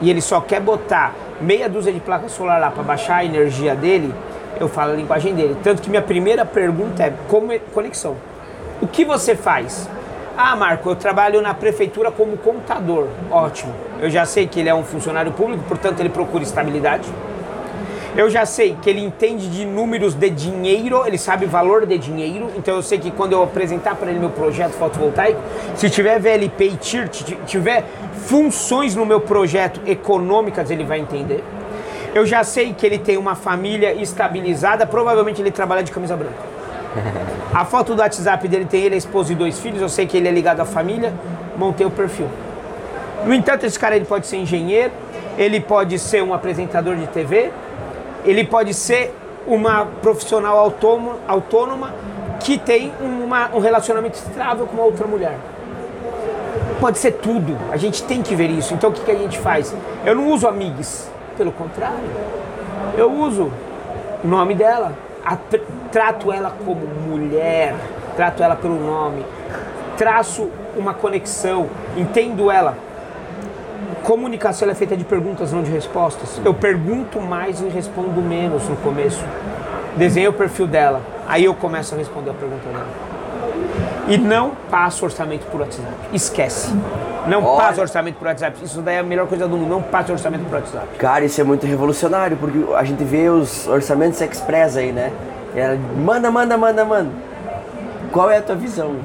e 0.00 0.10
ele 0.10 0.20
só 0.20 0.40
quer 0.40 0.60
botar 0.60 1.14
meia 1.40 1.68
dúzia 1.68 1.92
de 1.92 2.00
placa 2.00 2.28
solar 2.28 2.60
lá 2.60 2.70
para 2.70 2.82
baixar 2.82 3.16
a 3.16 3.24
energia 3.24 3.74
dele, 3.74 4.14
eu 4.60 4.68
falo 4.68 4.92
a 4.92 4.94
linguagem 4.94 5.34
dele. 5.34 5.56
Tanto 5.62 5.82
que 5.82 5.90
minha 5.90 6.02
primeira 6.02 6.44
pergunta 6.44 7.02
é 7.02 7.12
como 7.28 7.52
é 7.52 7.58
conexão. 7.58 8.16
O 8.80 8.86
que 8.86 9.04
você 9.04 9.34
faz? 9.34 9.88
Ah, 10.36 10.56
Marco, 10.56 10.90
eu 10.90 10.96
trabalho 10.96 11.40
na 11.40 11.54
prefeitura 11.54 12.10
como 12.10 12.36
contador. 12.36 13.06
Ótimo. 13.30 13.72
Eu 14.00 14.10
já 14.10 14.26
sei 14.26 14.48
que 14.48 14.58
ele 14.58 14.68
é 14.68 14.74
um 14.74 14.82
funcionário 14.82 15.30
público, 15.30 15.62
portanto 15.68 16.00
ele 16.00 16.08
procura 16.08 16.42
estabilidade. 16.42 17.08
Eu 18.16 18.28
já 18.28 18.44
sei 18.44 18.76
que 18.82 18.90
ele 18.90 19.00
entende 19.00 19.48
de 19.48 19.64
números 19.64 20.12
de 20.12 20.30
dinheiro, 20.30 21.04
ele 21.06 21.18
sabe 21.18 21.46
valor 21.46 21.86
de 21.86 21.98
dinheiro, 21.98 22.50
então 22.56 22.74
eu 22.76 22.82
sei 22.82 22.98
que 22.98 23.12
quando 23.12 23.32
eu 23.32 23.42
apresentar 23.42 23.94
para 23.94 24.10
ele 24.10 24.18
meu 24.18 24.30
projeto 24.30 24.72
fotovoltaico, 24.72 25.40
se 25.76 25.88
tiver 25.90 26.20
VLP 26.20 26.64
e 26.64 26.76
TIR, 26.76 27.08
tiver 27.46 27.84
funções 28.12 28.94
no 28.94 29.06
meu 29.06 29.20
projeto 29.20 29.80
econômicas, 29.86 30.70
ele 30.70 30.84
vai 30.84 30.98
entender. 31.00 31.42
Eu 32.12 32.24
já 32.24 32.44
sei 32.44 32.72
que 32.72 32.84
ele 32.86 32.98
tem 32.98 33.16
uma 33.16 33.34
família 33.36 33.92
estabilizada, 33.92 34.86
provavelmente 34.86 35.40
ele 35.42 35.50
trabalha 35.50 35.82
de 35.82 35.90
camisa 35.90 36.16
branca. 36.16 36.53
A 37.52 37.64
foto 37.64 37.94
do 37.94 38.00
WhatsApp 38.00 38.46
dele 38.48 38.64
tem 38.64 38.82
ele, 38.82 38.94
a 38.94 38.98
esposa 38.98 39.32
e 39.32 39.36
dois 39.36 39.58
filhos, 39.58 39.80
eu 39.80 39.88
sei 39.88 40.06
que 40.06 40.16
ele 40.16 40.28
é 40.28 40.30
ligado 40.30 40.60
à 40.60 40.64
família, 40.64 41.12
montei 41.56 41.86
o 41.86 41.90
perfil. 41.90 42.28
No 43.24 43.34
entanto, 43.34 43.64
esse 43.64 43.78
cara 43.78 43.96
ele 43.96 44.04
pode 44.04 44.26
ser 44.26 44.36
engenheiro, 44.36 44.92
ele 45.38 45.60
pode 45.60 45.98
ser 45.98 46.22
um 46.22 46.34
apresentador 46.34 46.96
de 46.96 47.06
TV, 47.06 47.50
ele 48.24 48.44
pode 48.44 48.74
ser 48.74 49.14
uma 49.46 49.86
profissional 50.02 50.58
autônoma, 50.58 51.18
autônoma 51.26 51.94
que 52.40 52.58
tem 52.58 52.92
uma, 53.00 53.50
um 53.54 53.58
relacionamento 53.58 54.16
estável 54.16 54.66
com 54.66 54.74
uma 54.74 54.84
outra 54.84 55.06
mulher. 55.06 55.38
Pode 56.80 56.98
ser 56.98 57.12
tudo, 57.12 57.56
a 57.70 57.76
gente 57.76 58.02
tem 58.02 58.20
que 58.22 58.34
ver 58.34 58.50
isso. 58.50 58.74
Então 58.74 58.90
o 58.90 58.92
que, 58.92 59.02
que 59.02 59.10
a 59.10 59.16
gente 59.16 59.38
faz? 59.38 59.74
Eu 60.04 60.14
não 60.14 60.28
uso 60.30 60.46
amigos, 60.46 61.08
pelo 61.36 61.52
contrário, 61.52 62.04
eu 62.96 63.10
uso 63.10 63.50
o 64.22 64.28
nome 64.28 64.54
dela, 64.54 64.92
trato 65.90 66.32
ela 66.32 66.54
como 66.64 66.86
mulher, 66.86 67.74
trato 68.16 68.42
ela 68.42 68.56
pelo 68.56 68.78
nome, 68.78 69.24
traço 69.96 70.50
uma 70.76 70.92
conexão, 70.92 71.68
entendo 71.96 72.50
ela 72.50 72.76
comunicação 74.04 74.68
é 74.68 74.74
feita 74.74 74.94
de 74.96 75.02
perguntas, 75.02 75.50
não 75.50 75.62
de 75.62 75.70
respostas. 75.70 76.38
Eu 76.44 76.52
pergunto 76.52 77.20
mais 77.20 77.60
e 77.60 77.68
respondo 77.68 78.20
menos 78.20 78.68
no 78.68 78.76
começo. 78.76 79.24
Desenho 79.96 80.30
o 80.30 80.32
perfil 80.32 80.66
dela, 80.66 81.00
aí 81.26 81.44
eu 81.44 81.54
começo 81.54 81.94
a 81.94 81.98
responder 81.98 82.30
a 82.30 82.34
pergunta 82.34 82.68
dela. 82.68 83.13
E 84.06 84.18
não 84.18 84.52
passo 84.70 85.04
orçamento 85.04 85.46
por 85.46 85.60
WhatsApp. 85.60 85.88
Esquece. 86.12 86.74
Não 87.26 87.42
Olha. 87.42 87.64
passo 87.64 87.80
orçamento 87.80 88.16
por 88.16 88.26
WhatsApp. 88.26 88.58
Isso 88.62 88.82
daí 88.82 88.96
é 88.96 88.98
a 88.98 89.02
melhor 89.02 89.26
coisa 89.26 89.48
do 89.48 89.56
mundo. 89.56 89.70
Não 89.70 89.82
passo 89.82 90.12
orçamento 90.12 90.44
por 90.44 90.54
WhatsApp. 90.54 90.86
Cara, 90.98 91.24
isso 91.24 91.40
é 91.40 91.44
muito 91.44 91.66
revolucionário, 91.66 92.36
porque 92.36 92.58
a 92.74 92.84
gente 92.84 93.02
vê 93.02 93.28
os 93.28 93.66
orçamentos 93.66 94.20
express 94.20 94.76
aí, 94.76 94.92
né? 94.92 95.12
Ela 95.56 95.78
manda, 95.96 96.30
manda, 96.30 96.56
manda, 96.58 96.84
manda. 96.84 97.10
Qual 98.12 98.30
é 98.30 98.38
a 98.38 98.42
tua 98.42 98.56
visão? 98.56 98.96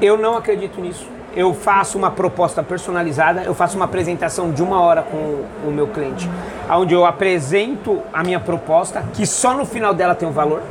Eu 0.00 0.16
não 0.16 0.36
acredito 0.36 0.80
nisso 0.80 1.18
eu 1.38 1.54
faço 1.54 1.96
uma 1.96 2.10
proposta 2.10 2.62
personalizada, 2.62 3.42
eu 3.42 3.54
faço 3.54 3.76
uma 3.76 3.84
apresentação 3.84 4.50
de 4.50 4.60
uma 4.62 4.80
hora 4.80 5.02
com 5.02 5.44
o 5.64 5.70
meu 5.70 5.86
cliente, 5.86 6.28
onde 6.68 6.94
eu 6.94 7.04
apresento 7.04 8.02
a 8.12 8.24
minha 8.24 8.40
proposta, 8.40 9.04
que 9.14 9.26
só 9.26 9.54
no 9.54 9.64
final 9.64 9.94
dela 9.94 10.16
tem 10.16 10.28
um 10.28 10.32
valor, 10.32 10.62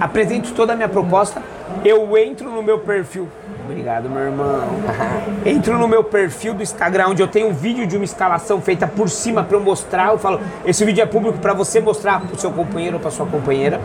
apresento 0.00 0.52
toda 0.52 0.72
a 0.72 0.76
minha 0.76 0.88
proposta, 0.88 1.42
eu 1.84 2.16
entro 2.16 2.50
no 2.50 2.62
meu 2.62 2.78
perfil. 2.78 3.28
Obrigado, 3.64 4.08
meu 4.08 4.22
irmão. 4.22 4.62
Entro 5.44 5.78
no 5.78 5.86
meu 5.86 6.02
perfil 6.02 6.54
do 6.54 6.62
Instagram, 6.62 7.08
onde 7.08 7.22
eu 7.22 7.28
tenho 7.28 7.48
um 7.48 7.52
vídeo 7.52 7.86
de 7.86 7.96
uma 7.96 8.04
instalação 8.04 8.62
feita 8.62 8.86
por 8.86 9.10
cima 9.10 9.44
para 9.44 9.56
eu 9.56 9.60
mostrar. 9.60 10.08
Eu 10.08 10.18
falo, 10.18 10.40
esse 10.64 10.84
vídeo 10.86 11.02
é 11.02 11.06
público 11.06 11.38
para 11.38 11.52
você 11.52 11.78
mostrar 11.78 12.20
para 12.20 12.34
o 12.34 12.38
seu 12.38 12.50
companheiro 12.50 12.96
ou 12.96 13.00
para 13.00 13.10
sua 13.10 13.26
companheira. 13.26 13.78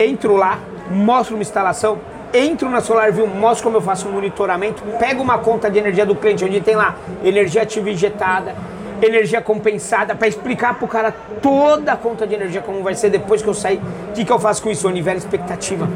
Entro 0.00 0.34
lá, 0.36 0.58
mostro 0.90 1.36
uma 1.36 1.42
instalação, 1.42 1.98
entro 2.32 2.70
na 2.70 2.80
SolarView, 2.80 3.26
mostro 3.26 3.64
como 3.64 3.76
eu 3.76 3.82
faço 3.82 4.08
um 4.08 4.12
monitoramento, 4.12 4.82
pego 4.98 5.22
uma 5.22 5.38
conta 5.38 5.70
de 5.70 5.78
energia 5.78 6.06
do 6.06 6.14
cliente, 6.14 6.44
onde 6.44 6.60
tem 6.62 6.74
lá 6.74 6.96
energia 7.22 7.62
ativa 7.62 7.90
injetada, 7.90 8.54
energia 9.02 9.42
compensada, 9.42 10.14
para 10.14 10.26
explicar 10.26 10.74
para 10.74 10.84
o 10.84 10.88
cara 10.88 11.14
toda 11.42 11.92
a 11.92 11.96
conta 11.96 12.26
de 12.26 12.34
energia, 12.34 12.62
como 12.62 12.82
vai 12.82 12.94
ser 12.94 13.10
depois 13.10 13.42
que 13.42 13.48
eu 13.48 13.54
sair. 13.54 13.80
O 14.08 14.12
que, 14.12 14.24
que 14.24 14.32
eu 14.32 14.38
faço 14.38 14.62
com 14.62 14.70
isso? 14.70 14.86
Eu 14.86 14.90
nivelo 14.90 15.18
expectativa. 15.18 15.88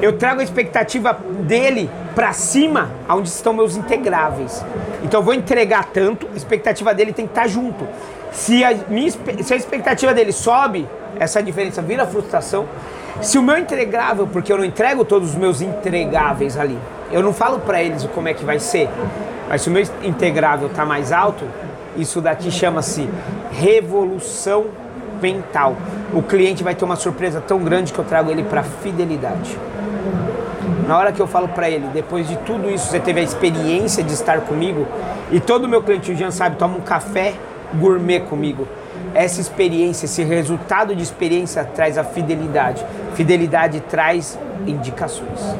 Eu 0.00 0.16
trago 0.16 0.40
a 0.40 0.44
expectativa 0.44 1.18
dele 1.40 1.90
para 2.14 2.32
cima, 2.32 2.90
onde 3.08 3.28
estão 3.28 3.52
meus 3.52 3.76
integráveis. 3.76 4.64
Então 5.02 5.20
eu 5.20 5.24
vou 5.24 5.34
entregar 5.34 5.86
tanto, 5.86 6.28
a 6.32 6.36
expectativa 6.36 6.94
dele 6.94 7.12
tem 7.12 7.26
que 7.26 7.32
estar 7.32 7.42
tá 7.42 7.48
junto. 7.48 7.86
Se 8.30 8.64
a, 8.64 8.74
minha, 8.88 9.10
se 9.10 9.52
a 9.52 9.56
expectativa 9.56 10.14
dele 10.14 10.32
sobe, 10.32 10.86
essa 11.18 11.42
diferença 11.42 11.82
vira 11.82 12.06
frustração. 12.06 12.66
Se 13.20 13.38
o 13.38 13.42
meu 13.42 13.58
entregável, 13.58 14.28
porque 14.28 14.52
eu 14.52 14.58
não 14.58 14.64
entrego 14.64 15.04
todos 15.04 15.30
os 15.30 15.34
meus 15.34 15.60
entregáveis 15.60 16.56
ali, 16.56 16.78
eu 17.10 17.22
não 17.22 17.32
falo 17.32 17.58
para 17.58 17.82
eles 17.82 18.04
como 18.14 18.28
é 18.28 18.34
que 18.34 18.44
vai 18.44 18.60
ser, 18.60 18.88
mas 19.48 19.62
se 19.62 19.68
o 19.68 19.72
meu 19.72 19.82
integrável 20.02 20.68
está 20.68 20.84
mais 20.84 21.10
alto, 21.10 21.44
isso 21.96 22.20
daqui 22.20 22.50
chama-se 22.50 23.08
revolução 23.50 24.66
mental. 25.20 25.76
O 26.12 26.22
cliente 26.22 26.62
vai 26.62 26.74
ter 26.74 26.84
uma 26.84 26.94
surpresa 26.94 27.40
tão 27.40 27.58
grande 27.58 27.92
que 27.92 27.98
eu 27.98 28.04
trago 28.04 28.30
ele 28.30 28.44
para 28.44 28.62
fidelidade. 28.62 29.58
Na 30.88 30.96
hora 30.96 31.12
que 31.12 31.20
eu 31.20 31.26
falo 31.26 31.46
para 31.48 31.68
ele, 31.68 31.86
depois 31.92 32.26
de 32.26 32.36
tudo 32.38 32.68
isso, 32.70 32.86
você 32.86 32.98
teve 32.98 33.20
a 33.20 33.22
experiência 33.22 34.02
de 34.02 34.14
estar 34.14 34.40
comigo 34.40 34.86
e 35.30 35.38
todo 35.38 35.68
meu 35.68 35.82
cliente, 35.82 36.10
o 36.10 36.16
Jean 36.16 36.30
sabe, 36.30 36.56
toma 36.56 36.78
um 36.78 36.80
café 36.80 37.34
gourmet 37.74 38.20
comigo 38.20 38.66
essa 39.14 39.40
experiência, 39.40 40.06
esse 40.06 40.22
resultado 40.22 40.94
de 40.94 41.02
experiência 41.02 41.62
traz 41.62 41.98
a 41.98 42.04
fidelidade. 42.04 42.84
Fidelidade 43.14 43.80
traz 43.80 44.38
indicações. 44.66 45.56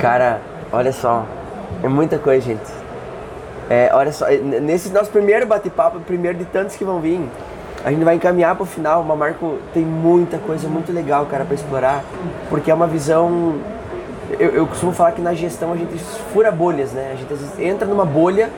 Cara, 0.00 0.40
olha 0.72 0.92
só, 0.92 1.24
é 1.82 1.88
muita 1.88 2.18
coisa, 2.18 2.44
gente. 2.44 2.70
É, 3.68 3.90
olha 3.92 4.12
só, 4.12 4.26
nesse 4.28 4.90
nosso 4.90 5.10
primeiro 5.10 5.46
bate-papo, 5.46 6.00
primeiro 6.00 6.38
de 6.38 6.44
tantos 6.44 6.76
que 6.76 6.84
vão 6.84 7.00
vir, 7.00 7.20
a 7.84 7.90
gente 7.90 8.04
vai 8.04 8.16
encaminhar 8.16 8.54
para 8.54 8.62
o 8.62 8.66
final. 8.66 9.02
O 9.02 9.16
Marco 9.16 9.58
tem 9.72 9.84
muita 9.84 10.38
coisa 10.38 10.68
muito 10.68 10.92
legal, 10.92 11.26
cara, 11.26 11.44
para 11.44 11.54
explorar, 11.54 12.04
porque 12.48 12.70
é 12.70 12.74
uma 12.74 12.86
visão 12.86 13.54
Eu, 14.38 14.50
eu 14.50 14.66
costumo 14.66 14.92
falar 14.92 15.12
que 15.12 15.20
na 15.20 15.34
gestão 15.34 15.72
a 15.72 15.76
gente 15.76 15.96
fura 16.32 16.50
bolhas, 16.50 16.92
né? 16.92 17.10
A 17.12 17.16
gente 17.16 17.32
às 17.32 17.40
vezes 17.40 17.58
entra 17.60 17.86
numa 17.86 18.04
bolha 18.04 18.50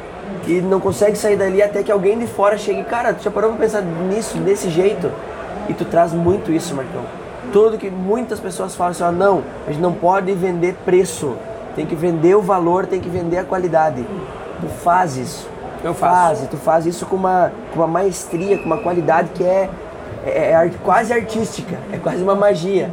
e 0.46 0.61
não 0.61 0.81
consegue 0.81 1.16
sair 1.16 1.37
dali 1.37 1.62
até 1.62 1.83
que 1.83 1.92
alguém 1.92 2.18
de 2.18 2.26
fora 2.26 2.57
chegue. 2.57 2.83
Cara, 2.85 3.12
tu 3.12 3.22
já 3.22 3.31
parou 3.31 3.50
pra 3.50 3.61
pensar 3.61 3.83
nisso, 3.83 4.38
desse 4.38 4.70
jeito? 4.70 5.11
E 5.68 5.74
tu 5.74 5.85
traz 5.85 6.12
muito 6.12 6.50
isso, 6.50 6.74
Marcão. 6.74 7.02
Tudo 7.52 7.78
que 7.78 7.90
muitas 7.90 8.40
pessoas 8.40 8.74
falam 8.74 8.92
assim, 8.92 9.02
ó, 9.02 9.12
não, 9.12 9.42
a 9.66 9.70
gente 9.70 9.81
não 9.81 9.92
pode 9.92 10.33
vender 10.33 10.74
preço. 10.85 11.37
Tem 11.74 11.87
que 11.87 11.94
vender 11.94 12.35
o 12.35 12.42
valor, 12.42 12.87
tem 12.87 13.00
que 13.00 13.09
vender 13.09 13.38
a 13.38 13.44
qualidade. 13.44 14.04
Tu 14.61 14.68
faz 14.83 15.16
isso. 15.16 15.48
Eu 15.85 15.94
faço. 15.94 16.40
Faz, 16.40 16.50
tu 16.50 16.57
faz 16.57 16.87
isso 16.87 17.07
com 17.07 17.16
uma, 17.16 17.52
com 17.72 17.81
uma 17.81 17.87
maestria, 17.87 18.59
com 18.59 18.64
uma 18.64 18.78
qualidade 18.78 19.31
que 19.35 19.44
é, 19.44 19.70
é, 20.26 20.52
é 20.52 20.70
quase 20.83 21.12
artística, 21.12 21.76
é 21.92 21.98
quase 21.98 22.22
uma 22.22 22.35
magia. 22.35 22.90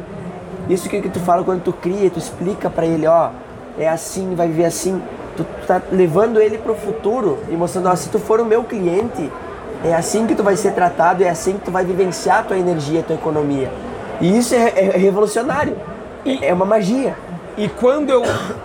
Isso 0.68 0.88
que, 0.88 1.00
que 1.00 1.08
tu 1.08 1.20
fala 1.20 1.44
quando 1.44 1.62
tu 1.62 1.72
cria, 1.72 2.10
tu 2.10 2.18
explica 2.18 2.68
pra 2.68 2.84
ele, 2.84 3.06
ó, 3.06 3.30
é 3.78 3.88
assim, 3.88 4.34
vai 4.34 4.48
viver 4.48 4.64
assim. 4.64 5.00
Tu, 5.36 5.44
tu 5.44 5.66
tá 5.66 5.80
levando 5.92 6.40
ele 6.40 6.58
pro 6.58 6.74
futuro 6.74 7.38
e 7.48 7.54
mostrando, 7.54 7.88
ó, 7.88 7.94
se 7.94 8.08
tu 8.08 8.18
for 8.18 8.40
o 8.40 8.44
meu 8.44 8.64
cliente, 8.64 9.30
é 9.84 9.94
assim 9.94 10.26
que 10.26 10.34
tu 10.34 10.42
vai 10.42 10.56
ser 10.56 10.72
tratado, 10.72 11.22
é 11.22 11.28
assim 11.28 11.54
que 11.54 11.66
tu 11.66 11.70
vai 11.70 11.84
vivenciar 11.84 12.40
a 12.40 12.42
tua 12.42 12.58
energia, 12.58 13.00
a 13.00 13.02
tua 13.02 13.16
economia. 13.16 13.70
E 14.20 14.36
isso 14.36 14.54
é, 14.54 14.72
é 14.76 14.96
revolucionário. 14.96 15.76
É 16.42 16.52
uma 16.52 16.64
magia. 16.64 17.14
E 17.56 17.68
quando 17.68 18.10
eu 18.10 18.22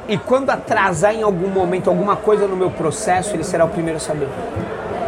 e 0.07 0.17
quando 0.17 0.49
atrasar 0.49 1.13
em 1.13 1.21
algum 1.21 1.47
momento 1.47 1.89
alguma 1.89 2.15
coisa 2.15 2.47
no 2.47 2.57
meu 2.57 2.71
processo, 2.71 3.35
ele 3.35 3.43
será 3.43 3.63
o 3.65 3.69
primeiro 3.69 3.97
a 3.97 3.99
saber. 3.99 4.27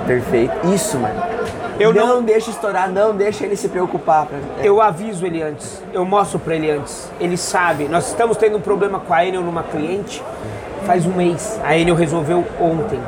Perfeito. 0.05 0.53
Isso, 0.73 0.97
mano. 0.97 1.32
Eu 1.79 1.93
não, 1.93 2.07
não- 2.07 2.23
deixa 2.23 2.49
estourar, 2.51 2.89
não 2.89 3.15
deixa 3.15 3.45
ele 3.45 3.55
se 3.55 3.67
preocupar. 3.69 4.25
pra- 4.27 4.37
é. 4.61 4.67
Eu 4.67 4.81
aviso 4.81 5.25
ele 5.25 5.41
antes, 5.41 5.81
eu 5.93 6.05
mostro 6.05 6.39
pra 6.39 6.55
ele 6.55 6.69
antes. 6.69 7.09
Ele 7.19 7.37
sabe. 7.37 7.85
Nós 7.87 8.07
estamos 8.07 8.37
tendo 8.37 8.57
um 8.57 8.61
problema 8.61 8.99
com 8.99 9.13
a 9.13 9.25
Enel 9.25 9.41
numa 9.41 9.63
cliente 9.63 10.23
faz 10.85 11.05
um 11.05 11.11
mês. 11.13 11.59
A 11.63 11.77
Enel 11.77 11.95
resolveu 11.95 12.45
ontem. 12.59 12.99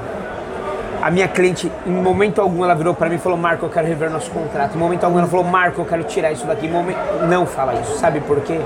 A 1.01 1.11
minha 1.11 1.27
cliente, 1.27 1.71
em 1.85 1.91
momento 1.91 2.41
algum, 2.41 2.63
ela 2.63 2.73
virou 2.73 2.93
pra 2.93 3.07
mim 3.09 3.15
e 3.15 3.19
falou: 3.19 3.37
Marco, 3.37 3.65
eu 3.65 3.69
quero 3.69 3.85
rever 3.85 4.09
nosso 4.09 4.31
contrato. 4.31 4.75
Em 4.75 4.79
momento 4.79 5.03
algum, 5.03 5.19
ela 5.19 5.27
falou: 5.27 5.45
Marco, 5.45 5.81
eu 5.81 5.85
quero 5.85 6.03
tirar 6.03 6.31
isso 6.31 6.47
daqui. 6.47 6.67
Momento... 6.67 6.97
Não 7.29 7.45
fala 7.45 7.75
isso. 7.75 7.97
Sabe 7.99 8.19
por 8.21 8.39
quê? 8.41 8.59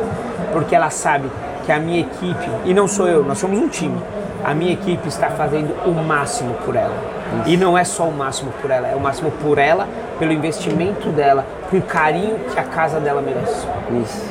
Porque 0.54 0.74
ela 0.76 0.90
sabe 0.90 1.30
que 1.66 1.72
a 1.72 1.80
minha 1.80 2.00
equipe, 2.00 2.50
e 2.66 2.74
não 2.74 2.88
sou 2.88 3.08
eu, 3.08 3.24
nós 3.26 3.38
somos 3.40 3.60
um 3.60 3.68
time. 3.68 4.00
A 4.44 4.54
minha 4.54 4.72
equipe 4.72 5.08
está 5.10 5.30
fazendo 5.32 5.74
o 5.86 5.92
máximo 5.92 6.54
por 6.66 6.76
ela. 6.78 6.96
E 7.46 7.58
não 7.58 7.78
é 7.78 7.84
só 7.84 8.08
o 8.08 8.12
máximo 8.12 8.52
por 8.62 8.72
ela, 8.72 8.88
é 8.88 8.96
o 8.96 9.00
máximo 9.00 9.32
por 9.32 9.58
ela, 9.58 9.88
pelo 10.18 10.32
investimento 10.32 11.10
dela, 11.10 11.46
com 11.70 11.82
carinho 11.82 12.40
que 12.52 12.60
a 12.60 12.64
casa 12.64 13.00
dela 13.00 13.22
merece. 13.22 13.68
Isso. 14.04 14.30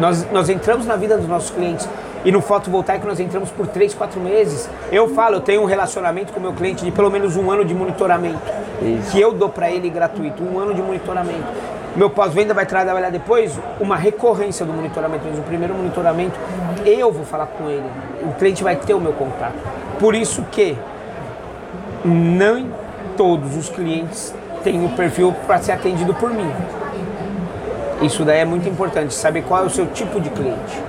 Nós, 0.00 0.30
nós 0.32 0.48
entramos 0.48 0.86
na 0.86 0.96
vida 0.96 1.16
dos 1.16 1.28
nossos 1.28 1.50
clientes 1.50 1.88
e 2.24 2.32
no 2.32 2.40
fotovoltaico 2.40 3.06
nós 3.06 3.18
entramos 3.20 3.50
por 3.50 3.66
3, 3.66 3.94
4 3.94 4.20
meses. 4.20 4.68
Eu 4.90 5.08
falo, 5.08 5.36
eu 5.36 5.40
tenho 5.40 5.62
um 5.62 5.66
relacionamento 5.66 6.32
com 6.32 6.38
o 6.38 6.42
meu 6.42 6.52
cliente 6.52 6.84
de 6.84 6.90
pelo 6.90 7.10
menos 7.10 7.36
um 7.36 7.50
ano 7.50 7.64
de 7.64 7.74
monitoramento. 7.74 8.40
Isso. 8.80 9.12
Que 9.12 9.20
eu 9.20 9.32
dou 9.32 9.48
para 9.48 9.70
ele 9.70 9.90
gratuito, 9.90 10.42
um 10.42 10.58
ano 10.58 10.74
de 10.74 10.82
monitoramento. 10.82 11.46
Meu 11.94 12.08
pós-venda 12.08 12.54
vai 12.54 12.64
trabalhar 12.64 13.10
depois 13.10 13.58
uma 13.78 13.96
recorrência 13.96 14.64
do 14.64 14.72
monitoramento. 14.72 15.24
Mas 15.28 15.38
o 15.38 15.42
primeiro 15.42 15.74
monitoramento, 15.74 16.38
eu 16.86 17.12
vou 17.12 17.24
falar 17.24 17.46
com 17.46 17.68
ele. 17.68 17.84
O 18.22 18.32
cliente 18.32 18.64
vai 18.64 18.76
ter 18.76 18.94
o 18.94 19.00
meu 19.00 19.12
contato. 19.12 19.54
Por 19.98 20.14
isso 20.14 20.42
que 20.50 20.76
nem 22.04 22.70
todos 23.16 23.56
os 23.56 23.68
clientes 23.68 24.34
têm 24.62 24.84
o 24.84 24.90
perfil 24.90 25.34
para 25.46 25.58
ser 25.58 25.72
atendido 25.72 26.14
por 26.14 26.30
mim. 26.30 26.50
Isso 28.00 28.24
daí 28.24 28.40
é 28.40 28.44
muito 28.44 28.68
importante, 28.68 29.14
saber 29.14 29.42
qual 29.42 29.62
é 29.62 29.66
o 29.66 29.70
seu 29.70 29.86
tipo 29.86 30.20
de 30.20 30.28
cliente. 30.30 30.80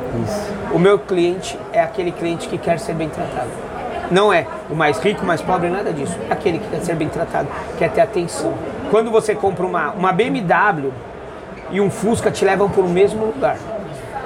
O 0.73 0.79
meu 0.79 0.97
cliente 0.97 1.59
é 1.71 1.79
aquele 1.79 2.11
cliente 2.11 2.47
que 2.47 2.57
quer 2.57 2.79
ser 2.79 2.93
bem 2.93 3.09
tratado. 3.09 3.49
Não 4.09 4.33
é 4.33 4.47
o 4.69 4.75
mais 4.75 4.99
rico, 4.99 5.23
o 5.23 5.25
mais 5.25 5.41
pobre, 5.41 5.69
nada 5.69 5.93
disso. 5.93 6.17
É 6.29 6.33
aquele 6.33 6.59
que 6.59 6.67
quer 6.67 6.81
ser 6.81 6.95
bem 6.95 7.09
tratado, 7.09 7.47
quer 7.77 7.91
ter 7.91 8.01
atenção. 8.01 8.53
Quando 8.89 9.11
você 9.11 9.35
compra 9.35 9.65
uma, 9.65 9.91
uma 9.91 10.11
BMW 10.11 10.91
e 11.71 11.79
um 11.79 11.89
Fusca 11.89 12.31
te 12.31 12.43
levam 12.43 12.69
para 12.69 12.81
o 12.81 12.89
mesmo 12.89 13.25
lugar. 13.25 13.57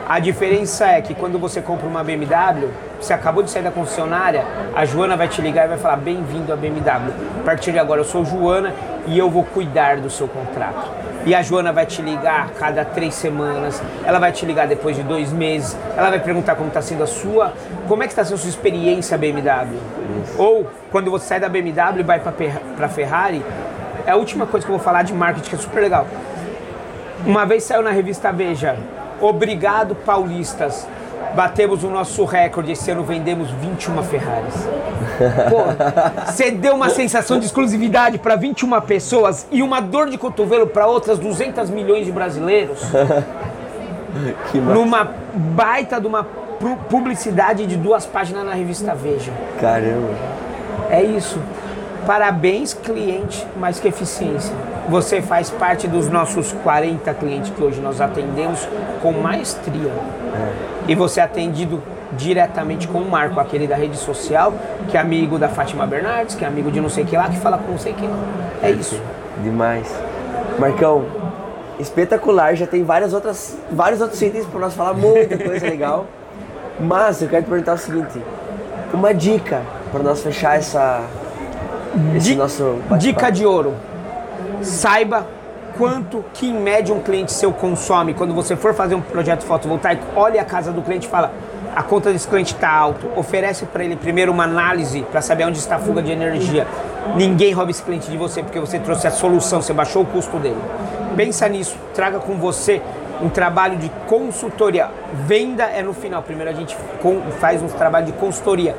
A 0.10 0.20
diferença 0.20 0.88
é 0.88 1.02
que 1.02 1.14
quando 1.14 1.38
você 1.38 1.62
compra 1.62 1.86
uma 1.86 2.02
BMW, 2.02 2.70
você 2.98 3.12
acabou 3.12 3.44
de 3.44 3.52
sair 3.52 3.62
da 3.62 3.72
concessionária, 3.72 4.46
a 4.74 4.86
Joana 4.86 5.18
vai 5.18 5.28
te 5.28 5.42
ligar 5.42 5.66
e 5.66 5.68
vai 5.68 5.78
falar: 5.78 5.98
Bem-vindo 5.98 6.54
à 6.54 6.56
BMW. 6.56 7.12
A 7.42 7.44
partir 7.44 7.74
de 7.74 7.80
agora 7.80 8.00
eu 8.00 8.06
sou 8.06 8.24
Joana 8.24 8.74
e 9.06 9.20
eu 9.20 9.30
vou 9.30 9.44
cuidar 9.44 9.98
do 9.98 10.10
seu 10.10 10.26
contrato. 10.26 10.90
E 11.26 11.36
a 11.36 11.42
Joana 11.42 11.74
vai 11.74 11.86
te 11.86 12.02
ligar 12.02 12.46
a 12.46 12.58
cada 12.58 12.86
três 12.86 13.16
semanas, 13.16 13.84
ela 14.06 14.18
vai 14.18 14.32
te 14.32 14.46
ligar 14.46 14.66
depois 14.66 14.96
de 14.96 15.04
dois 15.04 15.34
meses, 15.34 15.78
ela 15.98 16.10
vai 16.10 16.20
perguntar 16.20 16.56
como 16.56 16.70
está 16.70 16.82
sendo 16.82 17.04
a 17.04 17.08
sua, 17.08 17.52
como 17.86 18.02
é 18.02 18.06
que 18.06 18.14
está 18.14 18.24
sendo 18.24 18.36
a 18.36 18.38
sua 18.38 18.50
experiência 18.50 19.18
BMW. 19.18 19.78
Ou 20.38 20.70
quando 20.90 21.12
você 21.12 21.26
sai 21.26 21.42
da 21.42 21.50
BMW 21.50 22.00
e 22.00 22.04
vai 22.04 22.22
para 22.22 22.86
a 22.86 22.90
Ferrari, 22.90 23.44
é 24.06 24.12
a 24.12 24.16
última 24.16 24.46
coisa 24.46 24.66
que 24.66 24.72
eu 24.72 24.78
vou 24.78 24.84
falar 24.86 25.04
de 25.04 25.14
marketing 25.14 25.50
que 25.50 25.56
é 25.56 25.60
super 25.60 25.82
legal. 25.82 26.08
Uma 27.26 27.46
vez 27.46 27.64
saiu 27.64 27.82
na 27.82 27.92
revista 27.92 28.32
Veja, 28.32 28.78
obrigado 29.22 29.96
paulistas, 29.96 30.88
batemos 31.36 31.84
o 31.84 31.90
nosso 31.90 32.24
recorde, 32.26 32.72
esse 32.72 32.90
ano 32.92 33.04
vendemos 33.04 33.50
21 33.52 34.04
Ferraris. 34.04 34.54
Pô, 35.50 36.26
você 36.26 36.52
deu 36.52 36.76
uma 36.76 36.90
sensação 36.90 37.40
de 37.40 37.46
exclusividade 37.46 38.18
para 38.18 38.36
21 38.36 38.80
pessoas 38.82 39.48
e 39.52 39.62
uma 39.64 39.80
dor 39.82 40.10
de 40.10 40.18
cotovelo 40.18 40.68
para 40.68 40.86
outras 40.88 41.18
200 41.20 41.70
milhões 41.70 42.06
de 42.06 42.12
brasileiros 42.12 42.80
Que 44.52 44.60
massa. 44.60 44.74
numa 44.74 45.12
baita 45.34 46.00
de 46.02 46.08
uma 46.08 46.24
pu- 46.24 46.78
publicidade 46.90 47.66
de 47.68 47.76
duas 47.78 48.06
páginas 48.06 48.46
na 48.46 48.54
revista 48.54 48.96
Veja. 48.96 49.32
Caramba. 49.60 50.10
É 50.90 51.04
isso. 51.04 51.40
Parabéns, 52.06 52.74
cliente, 52.74 53.46
mais 53.58 53.80
que 53.80 53.88
eficiência. 53.88 54.54
Você 54.90 55.22
faz 55.22 55.50
parte 55.50 55.88
dos 55.88 56.08
nossos 56.10 56.54
40 56.64 57.14
clientes 57.16 57.52
que 57.52 57.62
hoje 57.62 57.82
nós 57.82 58.00
atendemos 58.00 58.68
com 59.02 59.12
maestria. 59.12 59.92
E 60.88 60.96
você 60.96 61.20
é 61.20 61.24
atendido 61.24 61.82
diretamente 62.14 62.88
com 62.88 63.00
o 63.00 63.10
Marco, 63.10 63.38
aquele 63.40 63.68
da 63.68 63.76
rede 63.76 63.98
social, 63.98 64.54
que 64.90 64.96
é 64.96 65.00
amigo 65.00 65.38
da 65.38 65.50
Fátima 65.50 65.86
Bernardes, 65.86 66.36
que 66.36 66.46
é 66.46 66.48
amigo 66.48 66.72
de 66.72 66.80
não 66.80 66.88
sei 66.90 67.04
que 67.04 67.18
lá, 67.18 67.28
que 67.28 67.38
fala 67.38 67.58
com 67.58 67.72
não 67.72 67.78
sei 67.78 67.92
quem 67.94 68.08
lá. 68.08 68.16
É 68.64 68.72
isso. 68.72 69.00
Demais. 69.44 69.94
Marcão, 70.58 71.04
espetacular. 71.78 72.56
Já 72.56 72.66
tem 72.66 72.84
várias 72.84 73.14
outras, 73.14 73.58
vários 73.70 74.00
outros 74.00 74.22
itens 74.22 74.46
para 74.46 74.60
nós 74.62 74.74
falar, 74.74 74.94
muita 74.94 75.38
coisa 75.38 75.66
legal. 75.68 76.06
Mas 76.80 77.22
eu 77.22 77.28
quero 77.28 77.44
te 77.44 77.50
perguntar 77.50 77.74
o 77.74 77.78
seguinte: 77.78 78.22
uma 78.94 79.14
dica 79.14 79.62
para 79.92 80.02
nós 80.02 80.22
fechar 80.22 80.58
essa, 80.58 81.02
esse 82.16 82.30
Di- 82.30 82.36
nosso. 82.36 82.78
Dica 82.98 83.30
de 83.30 83.46
ouro. 83.46 83.74
Saiba 84.62 85.26
quanto 85.78 86.24
que 86.34 86.48
em 86.48 86.54
média 86.54 86.94
um 86.94 87.02
cliente 87.02 87.32
seu 87.32 87.52
consome. 87.54 88.14
Quando 88.14 88.34
você 88.34 88.56
for 88.56 88.74
fazer 88.74 88.96
um 88.96 89.02
projeto 89.02 89.44
fotovoltaico, 89.44 90.04
olhe 90.16 90.40
a 90.40 90.46
casa 90.46 90.72
do 90.72 90.82
cliente 90.82 91.08
e 91.08 91.10
fala: 91.10 91.32
a 91.76 91.84
conta 91.84 92.12
desse 92.12 92.28
cliente 92.28 92.54
está 92.56 92.72
alto. 92.72 93.08
Oferece 93.16 93.66
para 93.66 93.84
ele 93.84 93.96
primeiro 93.96 94.32
uma 94.32 94.44
análise 94.44 95.04
para 95.12 95.22
saber 95.22 95.46
onde 95.46 95.60
está 95.60 95.76
a 95.76 95.80
fuga 95.80 96.02
de 96.02 96.12
energia. 96.12 96.68
Ninguém 97.16 97.54
rouba 97.54 97.72
esse 97.72 97.84
cliente 97.84 98.10
de 98.10 98.18
você 98.18 98.42
porque 98.42 98.60
você 98.60 98.80
trouxe 98.80 99.08
a 99.08 99.12
solução, 99.12 99.62
você 99.62 99.74
baixou 99.74 100.02
o 100.02 100.06
custo 100.06 100.38
dele. 100.38 100.58
Pensa 101.16 101.48
nisso, 101.48 101.78
traga 101.94 102.20
com 102.20 102.36
você 102.36 102.82
um 103.22 103.30
trabalho 103.30 103.78
de 103.78 103.90
consultoria. 104.08 104.90
Venda 105.26 105.64
é 105.64 105.82
no 105.82 105.94
final. 105.94 106.22
Primeiro 106.22 106.52
a 106.52 106.54
gente 106.54 106.76
faz 107.40 107.62
um 107.62 107.68
trabalho 107.68 108.08
de 108.08 108.12
consultoria. 108.14 108.76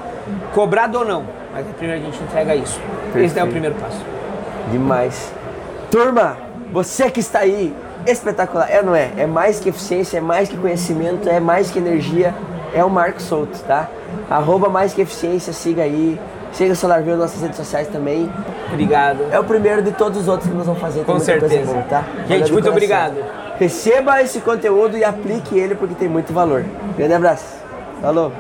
Cobrado 0.53 0.99
ou 0.99 1.05
não, 1.05 1.25
mas 1.53 1.67
primeiro 1.77 2.03
a 2.03 2.05
gente 2.05 2.23
entrega 2.23 2.55
isso. 2.55 2.81
Esse 3.11 3.17
é 3.17 3.43
o 3.43 3.47
Perfeito. 3.47 3.51
primeiro 3.51 3.75
passo. 3.77 4.05
Demais. 4.71 5.38
Turma, 5.91 6.37
você 6.73 7.11
que 7.11 7.21
está 7.21 7.41
aí, 7.41 7.75
espetacular. 8.07 8.71
É 8.71 8.79
ou 8.81 8.87
não 8.87 8.95
é? 8.95 9.11
É 9.17 9.27
mais 9.27 9.59
que 9.59 9.69
eficiência, 9.69 10.19
é 10.19 10.21
mais 10.21 10.49
que 10.49 10.57
conhecimento, 10.57 11.29
é 11.29 11.41
mais 11.41 11.71
que 11.71 11.79
energia. 11.79 12.35
É 12.75 12.85
o 12.85 12.91
Marco 12.91 13.21
Souto, 13.21 13.59
tá? 13.61 13.89
Arroba 14.29 14.69
mais 14.69 14.93
que 14.93 15.01
eficiência, 15.01 15.53
siga 15.53 15.83
aí. 15.83 16.21
Siga 16.53 16.73
o 16.73 16.77
SolarView 16.77 17.17
nas 17.17 17.31
nossas 17.31 17.43
redes 17.43 17.57
sociais 17.57 17.89
também. 17.89 18.31
Obrigado. 18.73 19.25
É 19.31 19.39
o 19.39 19.45
primeiro 19.45 19.83
de 19.83 19.93
todos 19.93 20.21
os 20.21 20.29
outros 20.29 20.49
que 20.51 20.57
nós 20.57 20.67
vamos 20.67 20.81
fazer. 20.81 21.05
Com 21.05 21.19
certeza. 21.19 21.65
boa, 21.65 21.83
tá? 21.83 22.05
Gente, 22.27 22.53
muito 22.53 22.69
obrigado. 22.69 23.17
Receba 23.59 24.23
esse 24.23 24.41
conteúdo 24.41 24.97
e 24.97 25.05
aplique 25.05 25.59
ele 25.59 25.75
porque 25.75 25.95
tem 25.95 26.09
muito 26.09 26.33
valor. 26.33 26.65
Grande 26.97 27.15
abraço. 27.15 27.57
Falou. 28.01 28.33